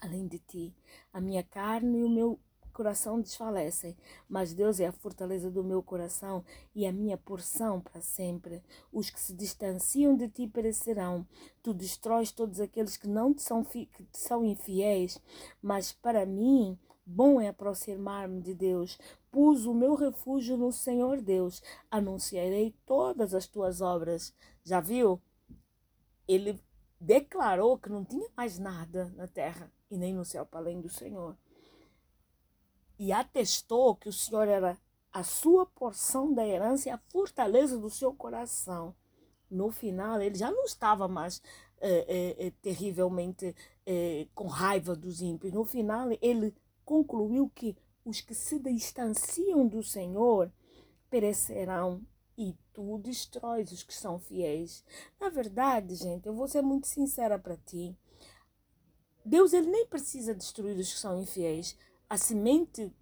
além 0.00 0.26
de 0.26 0.40
ti. 0.40 0.74
A 1.12 1.20
minha 1.20 1.44
carne 1.44 2.00
e 2.00 2.02
o 2.02 2.08
meu 2.08 2.40
coração 2.72 3.20
desfalecem, 3.20 3.96
mas 4.28 4.52
Deus 4.52 4.80
é 4.80 4.88
a 4.88 4.92
fortaleza 4.92 5.48
do 5.48 5.62
meu 5.62 5.80
coração 5.80 6.44
e 6.74 6.84
a 6.84 6.92
minha 6.92 7.16
porção 7.16 7.80
para 7.80 8.00
sempre. 8.00 8.64
Os 8.92 9.10
que 9.10 9.20
se 9.20 9.32
distanciam 9.32 10.16
de 10.16 10.28
ti 10.28 10.48
perecerão. 10.48 11.24
Tu 11.62 11.72
destróis 11.72 12.32
todos 12.32 12.58
aqueles 12.58 12.96
que 12.96 13.06
não 13.06 13.32
te 13.32 13.42
são, 13.42 13.62
que 13.62 13.86
te 13.86 14.18
são 14.18 14.44
infiéis, 14.44 15.22
mas 15.62 15.92
para 15.92 16.26
mim 16.26 16.76
Bom 17.12 17.40
é 17.40 17.48
aproximar-me 17.48 18.40
de 18.40 18.54
Deus. 18.54 18.96
Pus 19.32 19.66
o 19.66 19.74
meu 19.74 19.96
refúgio 19.96 20.56
no 20.56 20.70
Senhor 20.70 21.20
Deus. 21.20 21.60
Anunciarei 21.90 22.72
todas 22.86 23.34
as 23.34 23.48
tuas 23.48 23.80
obras. 23.80 24.32
Já 24.62 24.78
viu? 24.80 25.20
Ele 26.28 26.62
declarou 27.00 27.76
que 27.76 27.90
não 27.90 28.04
tinha 28.04 28.28
mais 28.36 28.60
nada 28.60 29.12
na 29.16 29.26
terra 29.26 29.72
e 29.90 29.96
nem 29.96 30.14
no 30.14 30.24
céu 30.24 30.46
para 30.46 30.60
além 30.60 30.80
do 30.80 30.88
Senhor. 30.88 31.36
E 32.96 33.12
atestou 33.12 33.96
que 33.96 34.08
o 34.08 34.12
Senhor 34.12 34.46
era 34.46 34.78
a 35.12 35.24
sua 35.24 35.66
porção 35.66 36.32
da 36.32 36.46
herança 36.46 36.88
e 36.88 36.92
a 36.92 37.02
fortaleza 37.08 37.76
do 37.76 37.90
seu 37.90 38.14
coração. 38.14 38.94
No 39.50 39.72
final, 39.72 40.20
ele 40.20 40.36
já 40.36 40.48
não 40.48 40.64
estava 40.64 41.08
mais 41.08 41.42
é, 41.80 42.46
é, 42.46 42.50
terrivelmente 42.62 43.52
é, 43.84 44.28
com 44.32 44.46
raiva 44.46 44.94
dos 44.94 45.20
ímpios. 45.20 45.52
No 45.52 45.64
final, 45.64 46.06
ele 46.22 46.54
concluiu 46.90 47.48
que 47.48 47.76
os 48.04 48.20
que 48.20 48.34
se 48.34 48.58
distanciam 48.58 49.64
do 49.64 49.80
Senhor 49.80 50.52
perecerão 51.08 52.04
e 52.36 52.56
tu 52.72 52.98
destróis 52.98 53.70
os 53.70 53.84
que 53.84 53.94
são 53.94 54.18
fiéis. 54.18 54.84
Na 55.20 55.28
verdade, 55.28 55.94
gente, 55.94 56.26
eu 56.26 56.34
vou 56.34 56.48
ser 56.48 56.62
muito 56.62 56.88
sincera 56.88 57.38
para 57.38 57.56
ti. 57.56 57.96
Deus 59.24 59.52
ele 59.52 59.70
nem 59.70 59.86
precisa 59.86 60.34
destruir 60.34 60.76
os 60.76 60.92
que 60.92 60.98
são 60.98 61.22
infiéis. 61.22 61.78
A 62.08 62.16
semente 62.16 62.92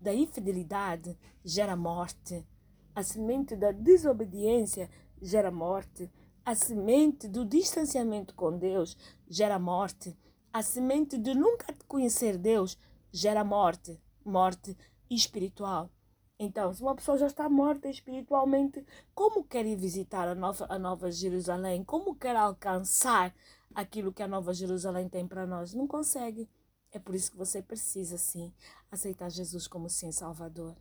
da 0.00 0.14
infidelidade 0.14 1.14
gera 1.44 1.76
morte. 1.76 2.46
A 2.94 3.02
semente 3.02 3.54
da 3.54 3.72
desobediência 3.72 4.88
gera 5.20 5.50
morte. 5.50 6.10
A 6.46 6.54
semente 6.54 7.28
do 7.28 7.44
distanciamento 7.44 8.34
com 8.34 8.56
Deus 8.56 8.96
gera 9.28 9.58
morte. 9.58 10.16
A 10.50 10.62
semente 10.62 11.18
de 11.18 11.34
nunca 11.34 11.74
conhecer 11.86 12.38
Deus 12.38 12.78
gera 13.14 13.44
morte, 13.44 13.96
morte 14.24 14.76
espiritual. 15.08 15.88
Então, 16.36 16.74
se 16.74 16.82
uma 16.82 16.96
pessoa 16.96 17.16
já 17.16 17.28
está 17.28 17.48
morta 17.48 17.88
espiritualmente, 17.88 18.84
como 19.14 19.44
quer 19.44 19.64
ir 19.64 19.76
visitar 19.76 20.26
a 20.26 20.34
nova, 20.34 20.66
a 20.68 20.76
nova 20.76 21.12
Jerusalém? 21.12 21.84
Como 21.84 22.16
quer 22.16 22.34
alcançar 22.34 23.32
aquilo 23.72 24.12
que 24.12 24.22
a 24.22 24.26
nova 24.26 24.52
Jerusalém 24.52 25.08
tem 25.08 25.28
para 25.28 25.46
nós? 25.46 25.72
Não 25.74 25.86
consegue. 25.86 26.50
É 26.90 26.98
por 26.98 27.14
isso 27.14 27.30
que 27.30 27.36
você 27.36 27.62
precisa, 27.62 28.18
sim, 28.18 28.52
aceitar 28.90 29.30
Jesus 29.30 29.68
como 29.68 29.88
sim 29.88 30.10
Salvador. 30.10 30.76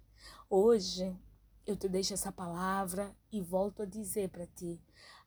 Hoje, 0.49 1.15
eu 1.67 1.75
te 1.75 1.87
deixo 1.87 2.15
essa 2.15 2.31
palavra 2.31 3.15
e 3.31 3.39
volto 3.41 3.83
a 3.83 3.85
dizer 3.85 4.29
para 4.29 4.47
ti: 4.47 4.81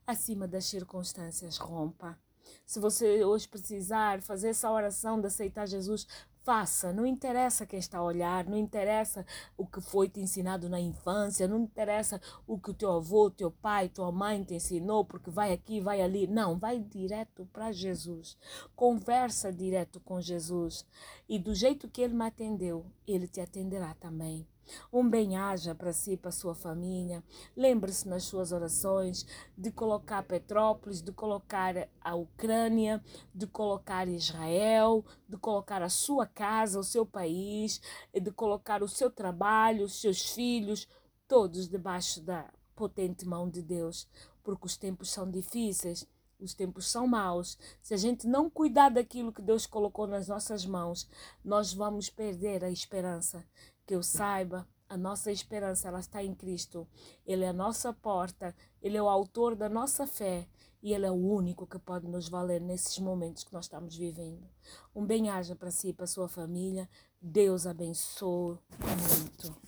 acima 0.04 0.48
das 0.48 0.64
circunstâncias, 0.64 1.56
rompa. 1.56 2.18
Se 2.64 2.80
você 2.80 3.24
hoje 3.24 3.48
precisar 3.48 4.22
fazer 4.22 4.48
essa 4.48 4.70
oração 4.70 5.20
de 5.20 5.26
aceitar 5.28 5.66
Jesus, 5.66 6.06
faça. 6.46 6.92
Não 6.92 7.04
interessa 7.04 7.66
quem 7.66 7.80
está 7.80 7.98
a 7.98 8.04
olhar, 8.04 8.46
não 8.46 8.56
interessa 8.56 9.26
o 9.58 9.66
que 9.66 9.80
foi 9.80 10.08
te 10.08 10.20
ensinado 10.20 10.68
na 10.68 10.80
infância, 10.80 11.48
não 11.48 11.58
interessa 11.58 12.20
o 12.46 12.56
que 12.56 12.70
o 12.70 12.74
teu 12.74 12.92
avô, 12.92 13.28
teu 13.28 13.50
pai, 13.50 13.88
tua 13.88 14.12
mãe 14.12 14.44
te 14.44 14.54
ensinou, 14.54 15.04
porque 15.04 15.28
vai 15.28 15.52
aqui, 15.52 15.80
vai 15.80 16.00
ali. 16.00 16.28
Não, 16.28 16.56
vai 16.56 16.78
direto 16.78 17.44
para 17.52 17.72
Jesus. 17.72 18.38
Conversa 18.76 19.52
direto 19.52 19.98
com 19.98 20.20
Jesus. 20.20 20.86
E 21.28 21.36
do 21.36 21.52
jeito 21.52 21.88
que 21.88 22.00
ele 22.00 22.14
me 22.14 22.26
atendeu, 22.26 22.86
ele 23.08 23.26
te 23.26 23.40
atenderá 23.40 23.92
também. 23.94 24.46
Um 24.92 25.08
bem-aja 25.08 25.74
para 25.74 25.92
si 25.92 26.12
e 26.12 26.16
para 26.16 26.30
sua 26.30 26.54
família. 26.54 27.22
Lembre-se 27.56 28.08
nas 28.08 28.24
suas 28.24 28.52
orações 28.52 29.26
de 29.56 29.70
colocar 29.70 30.22
Petrópolis, 30.22 31.02
de 31.02 31.12
colocar 31.12 31.88
a 32.00 32.14
Ucrânia, 32.14 33.02
de 33.34 33.46
colocar 33.46 34.08
Israel, 34.08 35.04
de 35.28 35.36
colocar 35.36 35.82
a 35.82 35.88
sua 35.88 36.26
casa, 36.26 36.78
o 36.78 36.84
seu 36.84 37.04
país, 37.04 37.80
de 38.12 38.30
colocar 38.30 38.82
o 38.82 38.88
seu 38.88 39.10
trabalho, 39.10 39.84
os 39.84 40.00
seus 40.00 40.30
filhos, 40.30 40.88
todos 41.28 41.68
debaixo 41.68 42.20
da 42.20 42.48
potente 42.74 43.26
mão 43.26 43.48
de 43.48 43.62
Deus, 43.62 44.08
porque 44.44 44.66
os 44.66 44.76
tempos 44.76 45.10
são 45.10 45.30
difíceis. 45.30 46.06
Os 46.38 46.52
tempos 46.52 46.90
são 46.90 47.06
maus. 47.06 47.58
Se 47.82 47.94
a 47.94 47.96
gente 47.96 48.26
não 48.26 48.50
cuidar 48.50 48.90
daquilo 48.90 49.32
que 49.32 49.40
Deus 49.40 49.66
colocou 49.66 50.06
nas 50.06 50.28
nossas 50.28 50.66
mãos, 50.66 51.08
nós 51.42 51.72
vamos 51.72 52.10
perder 52.10 52.62
a 52.62 52.70
esperança 52.70 53.42
que 53.86 53.94
eu 53.94 54.02
saiba, 54.02 54.68
a 54.88 54.96
nossa 54.96 55.32
esperança 55.32 55.88
ela 55.88 56.00
está 56.00 56.22
em 56.22 56.34
Cristo. 56.34 56.86
Ele 57.24 57.44
é 57.44 57.48
a 57.48 57.52
nossa 57.52 57.92
porta, 57.92 58.54
ele 58.82 58.96
é 58.96 59.02
o 59.02 59.08
autor 59.08 59.54
da 59.54 59.68
nossa 59.68 60.06
fé 60.06 60.48
e 60.82 60.92
ele 60.92 61.06
é 61.06 61.10
o 61.10 61.14
único 61.14 61.66
que 61.66 61.78
pode 61.78 62.06
nos 62.06 62.28
valer 62.28 62.60
nesses 62.60 62.98
momentos 62.98 63.42
que 63.42 63.52
nós 63.52 63.64
estamos 63.64 63.96
vivendo. 63.96 64.46
Um 64.94 65.04
bem-aja 65.04 65.56
para 65.56 65.70
si 65.70 65.88
e 65.88 65.92
para 65.92 66.06
sua 66.06 66.28
família. 66.28 66.88
Deus 67.20 67.66
abençoe 67.66 68.58
muito. 68.78 69.65